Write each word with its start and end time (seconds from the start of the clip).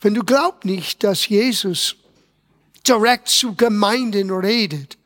Wenn 0.00 0.14
du 0.14 0.24
glaubst 0.24 0.64
nicht, 0.64 1.04
dass 1.04 1.28
Jesus 1.28 1.96
direkt 2.86 3.28
zu 3.28 3.54
Gemeinden 3.54 4.30
redet, 4.30 4.96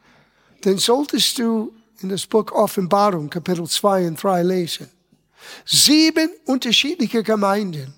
dann 0.62 0.78
solltest 0.78 1.38
du 1.38 1.74
in 2.00 2.08
das 2.08 2.26
Buch 2.26 2.52
Offenbarung, 2.52 3.28
Kapitel 3.28 3.68
2 3.68 4.06
und 4.06 4.22
3 4.22 4.42
lesen. 4.42 4.88
Sieben 5.64 6.30
unterschiedliche 6.46 7.22
Gemeinden. 7.22 7.94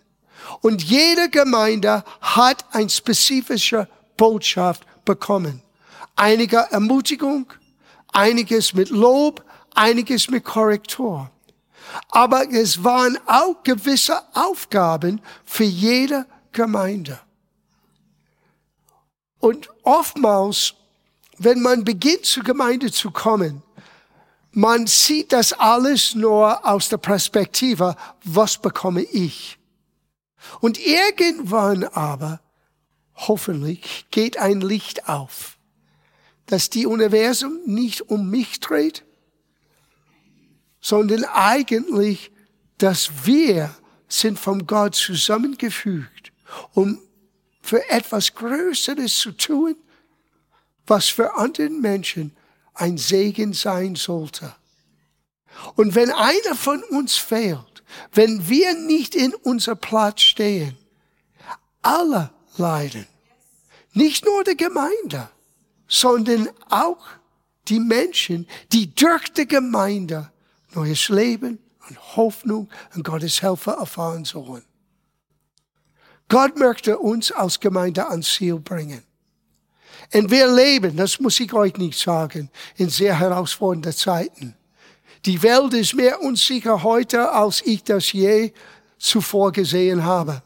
Und 0.62 0.82
jede 0.82 1.28
Gemeinde 1.28 2.04
hat 2.20 2.64
eine 2.72 2.88
spezifische 2.88 3.88
Botschaft 4.16 4.84
bekommen. 5.04 5.62
Einige 6.14 6.58
Ermutigung, 6.70 7.52
einiges 8.12 8.72
mit 8.72 8.88
Lob, 8.90 9.44
einiges 9.74 10.30
mit 10.30 10.44
Korrektur. 10.44 11.30
Aber 12.08 12.50
es 12.50 12.82
waren 12.82 13.18
auch 13.26 13.62
gewisse 13.62 14.20
Aufgaben 14.34 15.20
für 15.44 15.64
jede 15.64 16.26
Gemeinde. 16.56 17.20
Und 19.38 19.68
oftmals, 19.84 20.74
wenn 21.38 21.60
man 21.60 21.84
beginnt 21.84 22.24
zur 22.24 22.42
Gemeinde 22.42 22.90
zu 22.90 23.12
kommen, 23.12 23.62
man 24.50 24.86
sieht 24.86 25.32
das 25.32 25.52
alles 25.52 26.14
nur 26.14 26.66
aus 26.66 26.88
der 26.88 26.96
Perspektive, 26.96 27.94
was 28.24 28.56
bekomme 28.56 29.02
ich? 29.02 29.58
Und 30.60 30.78
irgendwann 30.78 31.84
aber, 31.84 32.40
hoffentlich, 33.14 34.06
geht 34.10 34.38
ein 34.38 34.62
Licht 34.62 35.10
auf, 35.10 35.58
dass 36.46 36.70
die 36.70 36.86
Universum 36.86 37.60
nicht 37.66 38.00
um 38.08 38.30
mich 38.30 38.60
dreht, 38.60 39.04
sondern 40.80 41.24
eigentlich, 41.24 42.30
dass 42.78 43.26
wir 43.26 43.74
sind 44.08 44.38
von 44.38 44.66
Gott 44.66 44.94
zusammengefügt, 44.94 46.15
um 46.74 47.00
für 47.60 47.88
etwas 47.90 48.34
Größeres 48.34 49.18
zu 49.18 49.32
tun, 49.32 49.76
was 50.86 51.08
für 51.08 51.34
anderen 51.34 51.80
Menschen 51.80 52.36
ein 52.74 52.96
Segen 52.96 53.52
sein 53.52 53.96
sollte. 53.96 54.54
Und 55.74 55.94
wenn 55.94 56.10
einer 56.10 56.54
von 56.54 56.82
uns 56.84 57.16
fehlt, 57.16 57.82
wenn 58.12 58.48
wir 58.48 58.74
nicht 58.74 59.14
in 59.14 59.34
unser 59.34 59.74
Platz 59.74 60.22
stehen, 60.22 60.76
alle 61.82 62.30
leiden. 62.56 63.06
Nicht 63.92 64.24
nur 64.24 64.44
die 64.44 64.56
Gemeinde, 64.56 65.30
sondern 65.88 66.48
auch 66.68 67.06
die 67.68 67.80
Menschen, 67.80 68.46
die 68.72 68.94
durch 68.94 69.32
die 69.32 69.46
Gemeinde 69.46 70.30
neues 70.74 71.08
Leben 71.08 71.58
und 71.88 72.16
Hoffnung 72.16 72.68
und 72.94 73.04
Gottes 73.04 73.40
Helfer 73.40 73.74
erfahren 73.74 74.24
sollen. 74.24 74.64
Gott 76.28 76.56
möchte 76.56 76.98
uns 76.98 77.30
als 77.30 77.60
Gemeinde 77.60 78.08
ans 78.08 78.34
Ziel 78.34 78.58
bringen. 78.58 79.02
Und 80.12 80.30
wir 80.30 80.52
leben, 80.52 80.96
das 80.96 81.20
muss 81.20 81.40
ich 81.40 81.52
euch 81.52 81.76
nicht 81.76 81.98
sagen, 81.98 82.50
in 82.76 82.90
sehr 82.90 83.18
herausfordernden 83.18 83.92
Zeiten. 83.92 84.54
Die 85.24 85.42
Welt 85.42 85.74
ist 85.74 85.94
mehr 85.94 86.22
unsicher 86.22 86.82
heute, 86.82 87.32
als 87.32 87.62
ich 87.62 87.82
das 87.82 88.12
je 88.12 88.52
zuvor 88.98 89.52
gesehen 89.52 90.04
habe. 90.04 90.42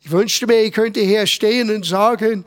Ich 0.00 0.10
wünschte 0.10 0.46
mir, 0.46 0.62
ich 0.62 0.72
könnte 0.72 1.00
hier 1.00 1.26
stehen 1.26 1.74
und 1.74 1.84
sagen, 1.84 2.44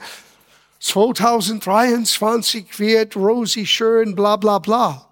2023 0.79 2.79
wird 2.79 3.15
rosy 3.15 3.65
schön, 3.65 4.15
bla 4.15 4.35
bla 4.35 4.59
bla. 4.59 5.07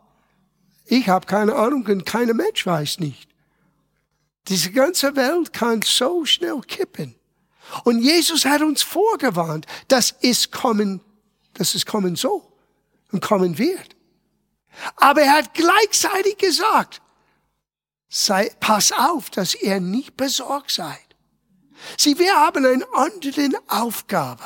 Ich 0.86 1.08
habe 1.08 1.26
keine 1.26 1.56
Ahnung 1.56 1.86
und 1.86 2.06
keiner 2.06 2.34
Mensch 2.34 2.66
weiß 2.66 3.00
nicht. 3.00 3.31
Diese 4.48 4.72
ganze 4.72 5.16
Welt 5.16 5.54
kann 5.54 5.82
so 5.82 6.26
schnell 6.26 6.62
kippen. 6.62 7.16
Und 7.84 8.00
Jesus 8.00 8.46
hat 8.46 8.62
uns 8.62 8.82
vorgewarnt, 8.82 9.66
dass 9.88 10.16
es 10.22 10.52
kommen, 10.52 11.02
dass 11.54 11.76
es 11.76 11.86
kommen 11.86 12.16
soll 12.16 12.42
und 13.12 13.22
kommen 13.22 13.58
wird. 13.58 13.96
Aber 14.96 15.22
er 15.22 15.34
hat 15.34 15.54
gleichzeitig 15.54 16.38
gesagt, 16.38 17.02
sei, 18.10 18.52
pass 18.60 18.92
auf, 18.92 19.30
dass 19.30 19.56
ihr 19.56 19.80
nicht 19.80 20.18
besorgt 20.18 20.72
seid. 20.72 21.00
Sieh, 21.98 22.18
wir 22.18 22.36
haben 22.36 22.66
eine 22.66 22.86
andere 22.94 23.50
Aufgabe. 23.68 24.44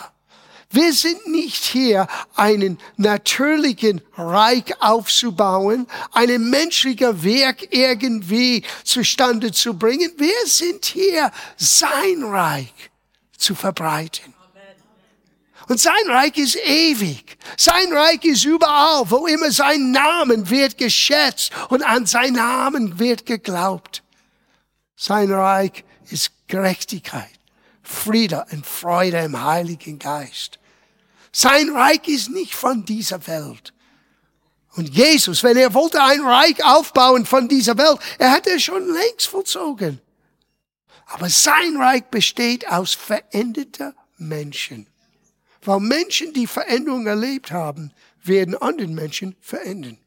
Wir 0.75 0.91
sind 0.91 1.27
nicht 1.27 1.63
hier, 1.63 2.05
einen 2.35 2.79
natürlichen 2.97 4.01
Reich 4.17 4.65
aufzubauen, 4.81 5.87
einen 6.11 6.49
menschlichen 6.49 7.23
Werk 7.23 7.73
irgendwie 7.73 8.61
zustande 8.83 9.53
zu 9.53 9.75
bringen. 9.75 10.11
Wir 10.17 10.45
sind 10.45 10.83
hier, 10.83 11.31
sein 11.55 12.23
Reich 12.23 12.73
zu 13.37 13.55
verbreiten. 13.55 14.33
Und 15.69 15.79
sein 15.79 16.09
Reich 16.09 16.37
ist 16.37 16.57
ewig. 16.57 17.37
Sein 17.55 17.93
Reich 17.93 18.25
ist 18.25 18.43
überall, 18.43 19.09
wo 19.09 19.27
immer 19.27 19.51
sein 19.51 19.91
Namen 19.91 20.49
wird 20.49 20.77
geschätzt 20.77 21.53
und 21.69 21.83
an 21.83 22.05
sein 22.05 22.33
Namen 22.33 22.99
wird 22.99 23.25
geglaubt. 23.25 24.03
Sein 24.97 25.31
Reich 25.31 25.85
ist 26.09 26.31
Gerechtigkeit, 26.47 27.31
Friede 27.81 28.45
und 28.51 28.65
Freude 28.65 29.19
im 29.19 29.41
Heiligen 29.41 29.99
Geist. 29.99 30.59
Sein 31.37 31.69
Reich 31.71 32.07
ist 32.07 32.29
nicht 32.29 32.55
von 32.55 32.85
dieser 32.85 33.27
Welt. 33.27 33.73
Und 34.77 34.87
Jesus, 34.87 35.43
wenn 35.43 35.57
er 35.57 35.73
wollte 35.73 36.01
ein 36.01 36.21
Reich 36.21 36.63
aufbauen 36.63 37.25
von 37.25 37.49
dieser 37.49 37.77
Welt, 37.77 37.99
er 38.17 38.31
hätte 38.31 38.51
es 38.51 38.63
schon 38.63 38.87
längst 38.87 39.27
vollzogen. 39.27 39.99
Aber 41.07 41.27
sein 41.29 41.75
Reich 41.75 42.05
besteht 42.05 42.65
aus 42.69 42.93
veränderter 42.93 43.93
Menschen. 44.17 44.87
Weil 45.61 45.81
Menschen, 45.81 46.31
die 46.31 46.47
Veränderung 46.47 47.05
erlebt 47.05 47.51
haben, 47.51 47.91
werden 48.23 48.55
anderen 48.55 48.95
Menschen 48.95 49.35
verändern. 49.41 49.97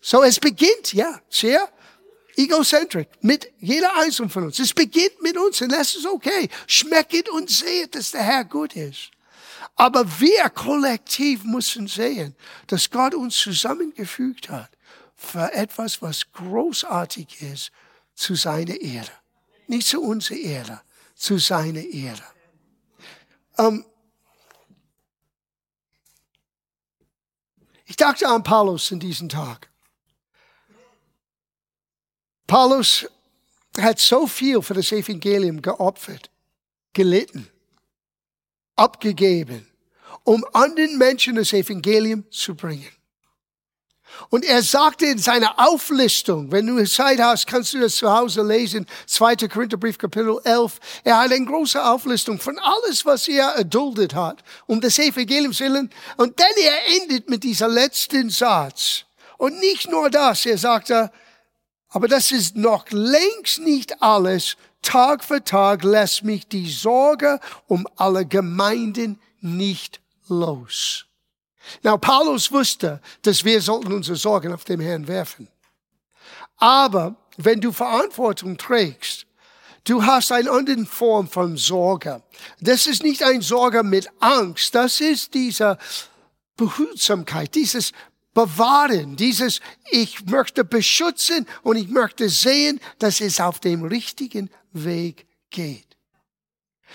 So, 0.00 0.24
es 0.24 0.40
beginnt, 0.40 0.94
ja, 0.94 1.20
sehr 1.28 1.68
egocentric 2.44 3.08
mit 3.20 3.52
jeder 3.58 3.96
Einzelnen 3.96 4.30
von 4.30 4.44
uns. 4.44 4.58
Es 4.58 4.72
beginnt 4.72 5.20
mit 5.22 5.36
uns 5.36 5.60
und 5.60 5.70
das 5.70 5.94
ist 5.94 6.06
okay. 6.06 6.48
Schmecket 6.66 7.28
und 7.28 7.50
seht, 7.50 7.94
dass 7.94 8.12
der 8.12 8.22
Herr 8.22 8.44
gut 8.44 8.74
ist. 8.76 9.10
Aber 9.76 10.20
wir 10.20 10.50
kollektiv 10.50 11.44
müssen 11.44 11.86
sehen, 11.86 12.34
dass 12.66 12.90
Gott 12.90 13.14
uns 13.14 13.36
zusammengefügt 13.36 14.48
hat 14.50 14.70
für 15.16 15.52
etwas, 15.52 16.02
was 16.02 16.32
großartig 16.32 17.42
ist 17.42 17.70
zu 18.14 18.34
seiner 18.34 18.80
Ehre. 18.80 19.10
Nicht 19.66 19.86
zu 19.86 20.02
unserer 20.02 20.36
Ehre, 20.36 20.80
zu 21.14 21.38
seiner 21.38 21.82
Ehre. 21.82 22.24
Ähm, 23.58 23.84
ich 27.84 27.96
dachte 27.96 28.28
an 28.28 28.42
Paulus 28.42 28.90
in 28.90 29.00
diesem 29.00 29.28
Tag. 29.28 29.70
Paulus 32.50 33.06
hat 33.78 34.00
so 34.00 34.26
viel 34.26 34.60
für 34.60 34.74
das 34.74 34.90
Evangelium 34.90 35.62
geopfert, 35.62 36.30
gelitten, 36.92 37.48
abgegeben, 38.74 39.68
um 40.24 40.44
anderen 40.52 40.98
Menschen 40.98 41.36
das 41.36 41.52
Evangelium 41.52 42.24
zu 42.32 42.56
bringen. 42.56 42.90
Und 44.30 44.44
er 44.44 44.64
sagte 44.64 45.06
in 45.06 45.18
seiner 45.18 45.60
Auflistung, 45.60 46.50
wenn 46.50 46.66
du 46.66 46.84
Zeit 46.88 47.20
hast, 47.20 47.46
kannst 47.46 47.72
du 47.72 47.78
das 47.78 47.94
zu 47.94 48.10
Hause 48.10 48.42
lesen, 48.42 48.84
2. 49.06 49.36
Korintherbrief, 49.46 49.96
Kapitel 49.96 50.40
11. 50.42 50.80
Er 51.04 51.20
hat 51.20 51.30
eine 51.30 51.46
große 51.46 51.80
Auflistung 51.80 52.40
von 52.40 52.58
alles, 52.58 53.06
was 53.06 53.28
er 53.28 53.50
erduldet 53.50 54.16
hat, 54.16 54.42
um 54.66 54.80
das 54.80 54.98
Evangelium 54.98 55.52
zu 55.52 55.62
willen. 55.62 55.88
Und 56.16 56.40
dann 56.40 56.52
er 56.60 57.00
endet 57.00 57.30
mit 57.30 57.44
dieser 57.44 57.68
letzten 57.68 58.28
Satz. 58.28 59.04
Und 59.38 59.56
nicht 59.60 59.88
nur 59.88 60.10
das, 60.10 60.44
er 60.46 60.58
sagte, 60.58 61.12
aber 61.90 62.08
das 62.08 62.32
ist 62.32 62.56
noch 62.56 62.86
längst 62.90 63.60
nicht 63.60 64.00
alles. 64.02 64.56
Tag 64.82 65.24
für 65.24 65.44
Tag 65.44 65.84
lässt 65.84 66.24
mich 66.24 66.46
die 66.46 66.70
Sorge 66.70 67.38
um 67.66 67.86
alle 67.96 68.24
Gemeinden 68.24 69.20
nicht 69.40 70.00
los. 70.28 71.06
Now, 71.82 71.98
Paulus 71.98 72.50
wusste, 72.50 73.00
dass 73.22 73.44
wir 73.44 73.60
sollten 73.60 73.92
unsere 73.92 74.16
Sorgen 74.16 74.52
auf 74.52 74.64
den 74.64 74.80
Herrn 74.80 75.06
werfen. 75.06 75.48
Aber 76.56 77.16
wenn 77.36 77.60
du 77.60 77.72
Verantwortung 77.72 78.56
trägst, 78.56 79.26
du 79.84 80.04
hast 80.04 80.32
eine 80.32 80.50
andere 80.50 80.84
Form 80.86 81.28
von 81.28 81.56
Sorge. 81.56 82.22
Das 82.60 82.86
ist 82.86 83.02
nicht 83.02 83.22
ein 83.22 83.40
Sorge 83.40 83.82
mit 83.82 84.08
Angst, 84.20 84.74
das 84.74 85.00
ist 85.00 85.34
diese 85.34 85.78
Behutsamkeit, 86.56 87.54
dieses 87.54 87.92
Bewahren, 88.40 89.16
dieses 89.16 89.60
ich 89.90 90.24
möchte 90.24 90.64
beschützen 90.64 91.46
und 91.62 91.76
ich 91.76 91.88
möchte 91.88 92.30
sehen, 92.30 92.80
dass 92.98 93.20
es 93.20 93.38
auf 93.38 93.60
dem 93.60 93.84
richtigen 93.84 94.48
Weg 94.72 95.26
geht. 95.50 95.98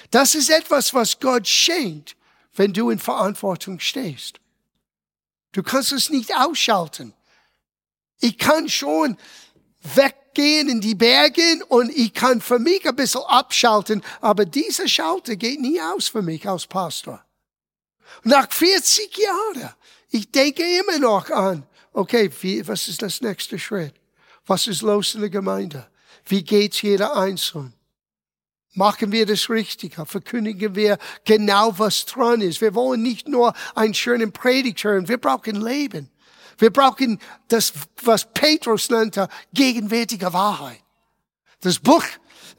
Das 0.09 0.33
ist 0.33 0.50
etwas, 0.50 0.95
was 0.95 1.19
Gott 1.19 1.47
schenkt, 1.47 2.15
wenn 2.56 2.74
du 2.74 2.89
in 2.89 2.97
Verantwortung 2.97 3.80
stehst. 3.80 4.39
Du 5.51 5.62
kannst 5.62 5.92
es 5.92 6.09
nicht 6.09 6.36
ausschalten. 6.36 7.13
Ich 8.21 8.39
kann 8.39 8.68
schon 8.68 9.15
weg 9.94 10.15
gehen 10.33 10.68
in 10.68 10.81
die 10.81 10.95
Berge 10.95 11.63
und 11.68 11.92
ich 11.95 12.12
kann 12.12 12.42
für 12.42 12.57
mich 12.57 12.89
ein 12.89 12.95
bisschen 12.95 13.21
abschalten, 13.21 14.03
aber 14.19 14.45
dieser 14.45 14.88
Schalter 14.88 15.36
geht 15.36 15.62
nie 15.62 15.80
aus 15.80 16.07
für 16.07 16.24
mich 16.24 16.50
als 16.50 16.65
Pastor. 16.65 17.24
Nach 18.24 18.51
40 18.51 19.15
Jahren, 19.15 19.75
ich 20.15 20.31
denke 20.31 20.63
immer 20.63 20.97
noch 20.97 21.29
an, 21.29 21.65
okay, 21.91 22.31
wie, 22.41 22.65
was 22.67 22.88
ist 22.88 23.01
das 23.01 23.19
nächste 23.21 23.59
Schritt? 23.59 23.94
Was 24.45 24.67
ist 24.67 24.81
los 24.81 25.13
in 25.13 25.21
der 25.21 25.29
Gemeinde? 25.29 25.88
Wie 26.25 26.41
geht's 26.41 26.81
jeder 26.81 27.15
Einzelne? 27.17 27.73
Machen 28.73 29.12
wir 29.12 29.25
das 29.25 29.50
richtig? 29.50 29.95
Verkündigen 30.06 30.75
wir 30.75 30.97
genau, 31.25 31.77
was 31.77 32.06
dran 32.06 32.41
ist? 32.41 32.62
Wir 32.62 32.75
wollen 32.75 33.01
nicht 33.01 33.27
nur 33.27 33.53
einen 33.73 33.94
schönen 33.94 34.31
Predigt 34.31 34.83
hören. 34.83 35.07
Wir 35.07 35.17
brauchen 35.17 35.62
Leben. 35.62 36.09
Wir 36.57 36.71
brauchen 36.71 37.19
das, 37.50 37.73
was 38.03 38.31
Petrus 38.33 38.89
nannte, 38.89 39.27
gegenwärtige 39.53 40.31
Wahrheit. 40.31 40.81
Das 41.59 41.79
Buch 41.79 42.03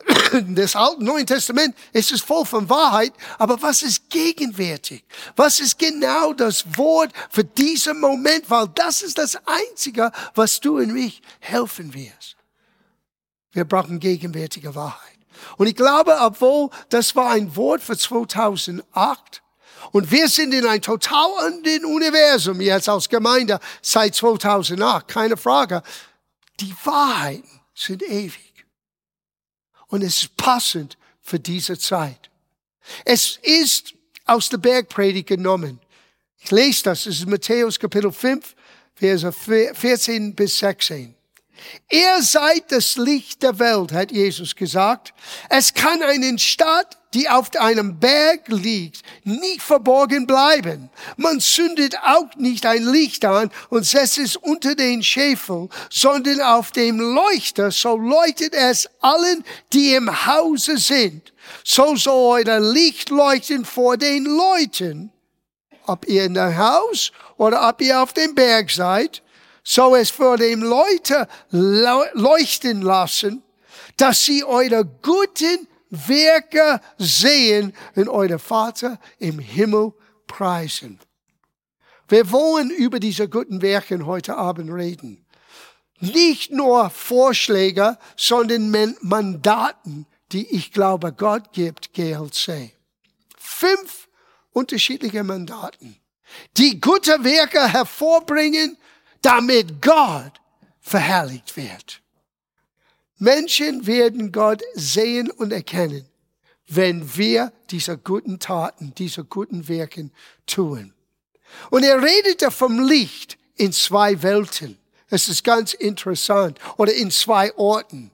des 0.32 0.76
Alten 0.76 1.04
Neuen 1.04 1.26
Testament 1.26 1.74
ist 1.92 2.12
es 2.12 2.20
voll 2.20 2.44
von 2.44 2.68
Wahrheit, 2.68 3.12
aber 3.38 3.60
was 3.62 3.82
ist 3.82 4.08
gegenwärtig? 4.10 5.04
Was 5.34 5.60
ist 5.60 5.78
genau 5.78 6.32
das 6.32 6.64
Wort 6.76 7.12
für 7.30 7.44
diesen 7.44 8.00
Moment? 8.00 8.48
Weil 8.48 8.68
das 8.74 9.02
ist 9.02 9.18
das 9.18 9.38
Einzige, 9.46 10.12
was 10.34 10.60
du 10.60 10.78
und 10.78 10.92
mich 10.92 11.22
helfen 11.40 11.92
wirst. 11.94 12.36
Wir 13.52 13.64
brauchen 13.64 14.00
gegenwärtige 14.00 14.74
Wahrheit. 14.74 15.00
Und 15.56 15.66
ich 15.66 15.76
glaube, 15.76 16.16
obwohl 16.20 16.70
das 16.88 17.14
war 17.16 17.30
ein 17.30 17.54
Wort 17.56 17.82
für 17.82 17.96
2008, 17.96 19.42
und 19.92 20.10
wir 20.10 20.28
sind 20.28 20.52
in 20.52 20.66
ein 20.66 20.82
total 20.82 21.30
anderen 21.38 21.84
Universum 21.84 22.60
jetzt 22.60 22.88
als 22.88 23.08
Gemeinde 23.08 23.60
seit 23.80 24.14
2008, 24.14 25.06
keine 25.06 25.36
Frage. 25.36 25.82
Die 26.60 26.74
Wahrheiten 26.84 27.60
sind 27.74 28.02
ewig. 28.02 28.45
Und 29.88 30.02
es 30.02 30.22
ist 30.22 30.36
passend 30.36 30.96
für 31.22 31.38
diese 31.38 31.78
Zeit. 31.78 32.30
Es 33.04 33.38
ist 33.42 33.94
aus 34.24 34.48
der 34.48 34.58
Bergpredigt 34.58 35.28
genommen. 35.28 35.80
Ich 36.38 36.50
lese 36.50 36.84
das, 36.84 37.06
es 37.06 37.20
ist 37.20 37.26
Matthäus 37.26 37.78
Kapitel 37.78 38.12
5, 38.12 38.54
Verse 38.94 39.32
14 39.32 40.34
bis 40.34 40.58
16. 40.58 41.14
Ihr 41.90 42.22
seid 42.22 42.70
das 42.70 42.96
Licht 42.96 43.42
der 43.42 43.58
Welt, 43.58 43.92
hat 43.92 44.12
Jesus 44.12 44.54
gesagt. 44.54 45.14
Es 45.48 45.72
kann 45.72 46.02
einen 46.02 46.38
Stadt, 46.38 46.98
die 47.16 47.30
auf 47.30 47.48
einem 47.56 47.98
Berg 47.98 48.42
liegt, 48.48 49.00
nicht 49.24 49.62
verborgen 49.62 50.26
bleiben. 50.26 50.90
Man 51.16 51.40
zündet 51.40 51.96
auch 52.04 52.34
nicht 52.36 52.66
ein 52.66 52.84
Licht 52.84 53.24
an 53.24 53.50
und 53.70 53.86
setzt 53.86 54.18
es 54.18 54.36
unter 54.36 54.74
den 54.74 55.02
Schäfel, 55.02 55.70
sondern 55.88 56.42
auf 56.42 56.72
dem 56.72 57.00
Leuchter, 57.00 57.70
so 57.70 57.96
leuchtet 57.96 58.52
es 58.52 58.86
allen, 59.00 59.42
die 59.72 59.94
im 59.94 60.26
Hause 60.26 60.76
sind. 60.76 61.32
So 61.64 61.96
soll 61.96 62.44
euer 62.46 62.60
Licht 62.60 63.08
leuchten 63.08 63.64
vor 63.64 63.96
den 63.96 64.26
Leuten. 64.26 65.10
Ob 65.86 66.06
ihr 66.06 66.24
in 66.24 66.34
der 66.34 66.58
Haus 66.58 67.12
oder 67.38 67.66
ob 67.66 67.80
ihr 67.80 68.02
auf 68.02 68.12
dem 68.12 68.34
Berg 68.34 68.70
seid, 68.70 69.22
so 69.64 69.96
es 69.96 70.10
vor 70.10 70.36
dem 70.36 70.62
Leute 70.62 71.26
leuchten 71.50 72.82
lassen, 72.82 73.42
dass 73.96 74.22
sie 74.22 74.44
eure 74.44 74.84
guten 74.84 75.66
Werke 75.90 76.80
sehen 76.98 77.72
und 77.94 78.08
euer 78.08 78.38
Vater 78.38 78.98
im 79.18 79.38
Himmel 79.38 79.92
preisen. 80.26 80.98
Wir 82.08 82.30
wollen 82.30 82.70
über 82.70 83.00
diese 83.00 83.28
guten 83.28 83.62
Werke 83.62 84.04
heute 84.06 84.36
Abend 84.36 84.72
reden. 84.72 85.24
Nicht 85.98 86.52
nur 86.52 86.90
Vorschläge, 86.90 87.98
sondern 88.16 88.96
Mandaten, 89.00 90.06
die 90.32 90.46
ich 90.54 90.72
glaube 90.72 91.12
Gott 91.12 91.52
gibt, 91.52 91.94
GLC. 91.94 92.72
Fünf 93.36 94.08
unterschiedliche 94.52 95.24
Mandaten, 95.24 95.96
die 96.56 96.80
gute 96.80 97.24
Werke 97.24 97.66
hervorbringen, 97.72 98.76
damit 99.22 99.80
Gott 99.80 100.32
verherrlicht 100.80 101.56
wird. 101.56 102.02
Menschen 103.18 103.86
werden 103.86 104.32
Gott 104.32 104.62
sehen 104.74 105.30
und 105.30 105.52
erkennen, 105.52 106.06
wenn 106.68 107.16
wir 107.16 107.52
diese 107.70 107.96
guten 107.96 108.38
Taten, 108.38 108.92
diese 108.96 109.24
guten 109.24 109.68
Werken 109.68 110.12
tun. 110.46 110.92
Und 111.70 111.84
er 111.84 112.02
redete 112.02 112.50
vom 112.50 112.80
Licht 112.86 113.38
in 113.56 113.72
zwei 113.72 114.22
Welten. 114.22 114.78
Es 115.08 115.28
ist 115.28 115.44
ganz 115.44 115.72
interessant. 115.72 116.58
Oder 116.76 116.92
in 116.92 117.10
zwei 117.10 117.54
Orten. 117.56 118.10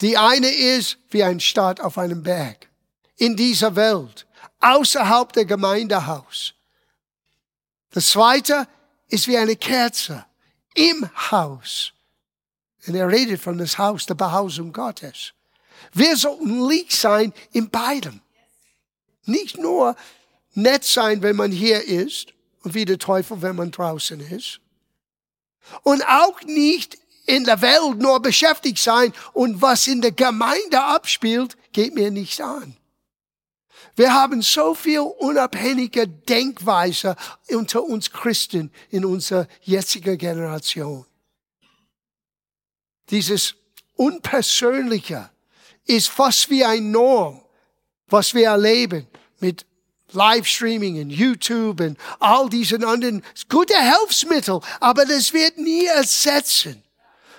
Die 0.00 0.16
eine 0.16 0.48
ist 0.48 0.98
wie 1.10 1.22
ein 1.22 1.40
Stadt 1.40 1.80
auf 1.80 1.98
einem 1.98 2.22
Berg. 2.22 2.68
In 3.16 3.36
dieser 3.36 3.76
Welt. 3.76 4.26
Außerhalb 4.60 5.32
der 5.32 5.44
Gemeindehaus. 5.44 6.54
Das 7.90 8.08
zweite 8.08 8.66
ist 9.08 9.28
wie 9.28 9.36
eine 9.36 9.56
Kerze 9.56 10.24
im 10.74 11.08
Haus. 11.30 11.92
Und 12.86 12.94
er 12.94 13.08
redet 13.08 13.40
von 13.40 13.58
das 13.58 13.78
Haus 13.78 14.06
der 14.06 14.14
Behausung 14.14 14.72
Gottes. 14.72 15.32
Wir 15.92 16.16
sollten 16.16 16.66
Licht 16.68 16.92
sein 16.92 17.32
in 17.52 17.70
beidem. 17.70 18.20
Nicht 19.24 19.58
nur 19.58 19.96
nett 20.54 20.84
sein, 20.84 21.22
wenn 21.22 21.36
man 21.36 21.52
hier 21.52 21.84
ist 21.84 22.32
und 22.62 22.74
wie 22.74 22.84
der 22.84 22.98
Teufel, 22.98 23.42
wenn 23.42 23.56
man 23.56 23.70
draußen 23.70 24.20
ist. 24.20 24.60
Und 25.82 26.02
auch 26.06 26.42
nicht 26.42 26.98
in 27.26 27.44
der 27.44 27.60
Welt 27.60 27.98
nur 27.98 28.20
beschäftigt 28.20 28.78
sein 28.78 29.12
und 29.34 29.60
was 29.60 29.86
in 29.86 30.00
der 30.00 30.12
Gemeinde 30.12 30.82
abspielt, 30.82 31.56
geht 31.72 31.94
mir 31.94 32.10
nicht 32.10 32.40
an. 32.40 32.76
Wir 33.94 34.14
haben 34.14 34.42
so 34.42 34.74
viel 34.74 35.00
unabhängige 35.00 36.08
Denkweise 36.08 37.16
unter 37.50 37.82
uns 37.82 38.10
Christen 38.10 38.70
in 38.90 39.04
unserer 39.04 39.46
jetzigen 39.62 40.16
Generation. 40.16 41.04
Dieses 43.10 43.54
Unpersönliche 43.96 45.30
ist 45.86 46.08
fast 46.08 46.50
wie 46.50 46.64
ein 46.64 46.90
Norm, 46.90 47.40
was 48.08 48.34
wir 48.34 48.48
erleben 48.48 49.06
mit 49.40 49.64
Livestreaming 50.12 51.00
und 51.02 51.10
YouTube 51.10 51.80
und 51.80 51.98
all 52.18 52.48
diesen 52.48 52.84
anderen 52.84 53.22
gute 53.48 53.76
Hilfsmittel, 53.76 54.60
aber 54.80 55.04
das 55.04 55.32
wird 55.32 55.58
nie 55.58 55.86
ersetzen 55.86 56.82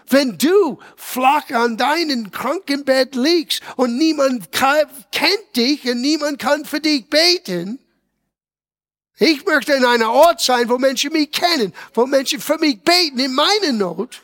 wenn 0.09 0.37
du 0.37 0.79
flach 0.95 1.49
an 1.51 1.77
deinem 1.77 2.31
Krankenbett 2.31 3.15
liegst 3.15 3.61
und 3.75 3.97
niemand 3.97 4.51
kennt 4.51 5.55
dich 5.55 5.85
und 5.89 6.01
niemand 6.01 6.39
kann 6.39 6.65
für 6.65 6.79
dich 6.79 7.07
beten, 7.09 7.79
ich 9.21 9.45
möchte 9.45 9.73
in 9.73 9.83
einer 9.83 10.11
Ort 10.11 10.39
sein, 10.39 10.69
wo 10.69 10.77
Menschen 10.77 11.11
mich 11.11 11.31
kennen, 11.31 11.73
wo 11.93 12.05
Menschen 12.05 12.39
für 12.39 12.57
mich 12.57 12.81
beten 12.81 13.19
in 13.19 13.33
meiner 13.33 13.73
Not. 13.73 14.21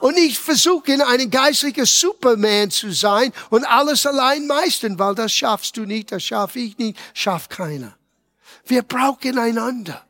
Und 0.00 0.16
ich 0.16 0.38
versuche 0.38 0.92
in 0.92 1.02
einem 1.02 1.30
geistlichen 1.30 1.84
Superman 1.84 2.70
zu 2.70 2.92
sein 2.92 3.32
und 3.50 3.64
alles 3.64 4.06
allein 4.06 4.46
meistern, 4.46 4.98
weil 4.98 5.14
das 5.14 5.32
schaffst 5.32 5.76
du 5.76 5.84
nicht, 5.84 6.12
das 6.12 6.22
schaffe 6.22 6.60
ich 6.60 6.78
nicht, 6.78 6.98
schafft 7.14 7.50
keiner. 7.50 7.96
Wir 8.64 8.82
brauchen 8.82 9.38
einander. 9.38 10.04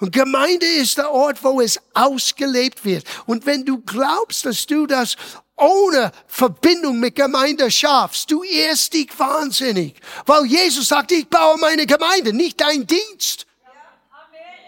Und 0.00 0.12
Gemeinde 0.12 0.66
ist 0.66 0.98
der 0.98 1.10
Ort, 1.10 1.42
wo 1.42 1.60
es 1.60 1.78
ausgelebt 1.92 2.84
wird. 2.84 3.04
Und 3.26 3.46
wenn 3.46 3.64
du 3.64 3.80
glaubst, 3.80 4.46
dass 4.46 4.66
du 4.66 4.86
das 4.86 5.16
ohne 5.56 6.12
Verbindung 6.26 6.98
mit 6.98 7.14
Gemeinde 7.14 7.70
schaffst, 7.70 8.30
du 8.30 8.42
irrst 8.42 8.94
dich 8.94 9.16
wahnsinnig. 9.18 9.94
Weil 10.26 10.46
Jesus 10.46 10.88
sagt, 10.88 11.12
ich 11.12 11.28
baue 11.28 11.58
meine 11.58 11.86
Gemeinde, 11.86 12.32
nicht 12.32 12.60
dein 12.60 12.86
Dienst. 12.86 13.46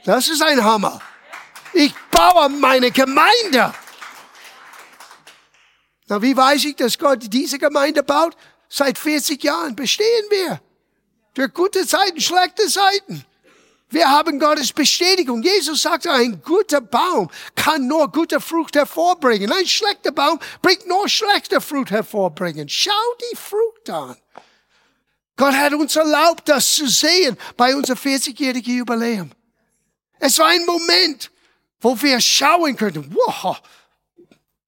Das 0.05 0.29
ist 0.29 0.43
ein 0.43 0.63
Hammer. 0.63 1.01
Ich 1.73 1.95
baue 2.11 2.49
meine 2.49 2.91
Gemeinde. 2.91 3.73
Na, 6.09 6.21
wie 6.21 6.37
weiß 6.37 6.65
ich, 6.67 6.77
dass 6.77 6.99
Gott 6.99 7.21
diese 7.23 7.59
Gemeinde 7.59 8.03
baut? 8.03 8.37
Seit 8.69 8.99
40 8.99 9.43
Jahren 9.43 9.75
bestehen 9.75 10.25
wir. 10.31 10.61
Durch 11.35 11.53
gute 11.53 11.87
Zeiten, 11.87 12.21
schlechte 12.21 12.67
Zeiten. 12.69 13.25
Wir 13.91 14.11
haben 14.11 14.41
Gottes 14.41 14.73
Bestätigung. 14.73 15.43
Jesus 15.43 15.83
sagte, 15.83 16.11
ein 16.11 16.43
guter 16.43 16.81
Baum 16.81 17.31
kann 17.55 17.87
nur 17.87 18.11
gute 18.11 18.41
Frucht 18.41 18.75
hervorbringen. 18.75 19.53
Ein 19.53 19.67
schlechter 19.67 20.11
Baum 20.11 20.39
bringt 20.61 20.87
nur 20.87 21.09
schlechte 21.09 21.61
Frucht 21.61 21.91
hervorbringen. 21.91 22.69
Schau 22.69 22.91
die 23.31 23.37
Frucht 23.37 23.91
an. 23.91 24.17
Gott 25.37 25.55
hat 25.55 25.75
uns 25.75 25.97
erlaubt, 25.97 26.49
das 26.49 26.75
zu 26.75 26.89
sehen 26.89 27.37
bei 27.57 27.75
unserem 27.75 27.99
40-jährigen 27.99 28.79
Jubiläum. 28.79 29.31
Es 30.19 30.39
war 30.39 30.49
ein 30.49 30.65
Moment, 30.65 31.31
wo 31.81 32.01
wir 32.01 32.21
schauen 32.21 32.77
könnten, 32.77 33.15
wow, 33.15 33.61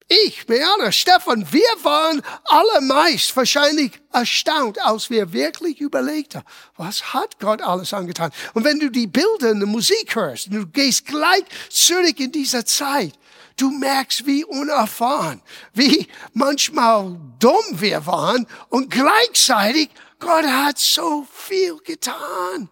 ich, 0.08 0.46
Meana, 0.46 0.92
Stefan, 0.92 1.46
wir 1.50 1.68
waren 1.82 2.22
allermeist 2.44 3.36
wahrscheinlich 3.36 3.92
erstaunt, 4.12 4.80
als 4.84 5.10
wir 5.10 5.32
wirklich 5.32 5.80
überlegten, 5.80 6.42
was 6.76 7.12
hat 7.12 7.40
Gott 7.40 7.60
alles 7.60 7.92
angetan? 7.92 8.30
Und 8.54 8.64
wenn 8.64 8.78
du 8.78 8.90
die 8.90 9.08
Bilder 9.08 9.50
und 9.50 9.60
die 9.60 9.66
Musik 9.66 10.14
hörst, 10.14 10.52
du 10.52 10.66
gehst 10.66 11.06
gleich 11.06 11.44
zurück 11.70 12.20
in 12.20 12.32
diese 12.32 12.64
Zeit, 12.64 13.14
Du 13.58 13.70
merkst, 13.70 14.26
wie 14.26 14.44
unerfahren, 14.44 15.40
wie 15.72 16.06
manchmal 16.34 17.18
dumm 17.38 17.64
wir 17.72 18.04
waren 18.04 18.46
und 18.68 18.90
gleichzeitig 18.90 19.88
Gott 20.18 20.44
hat 20.44 20.78
so 20.78 21.26
viel 21.32 21.78
getan. 21.78 22.68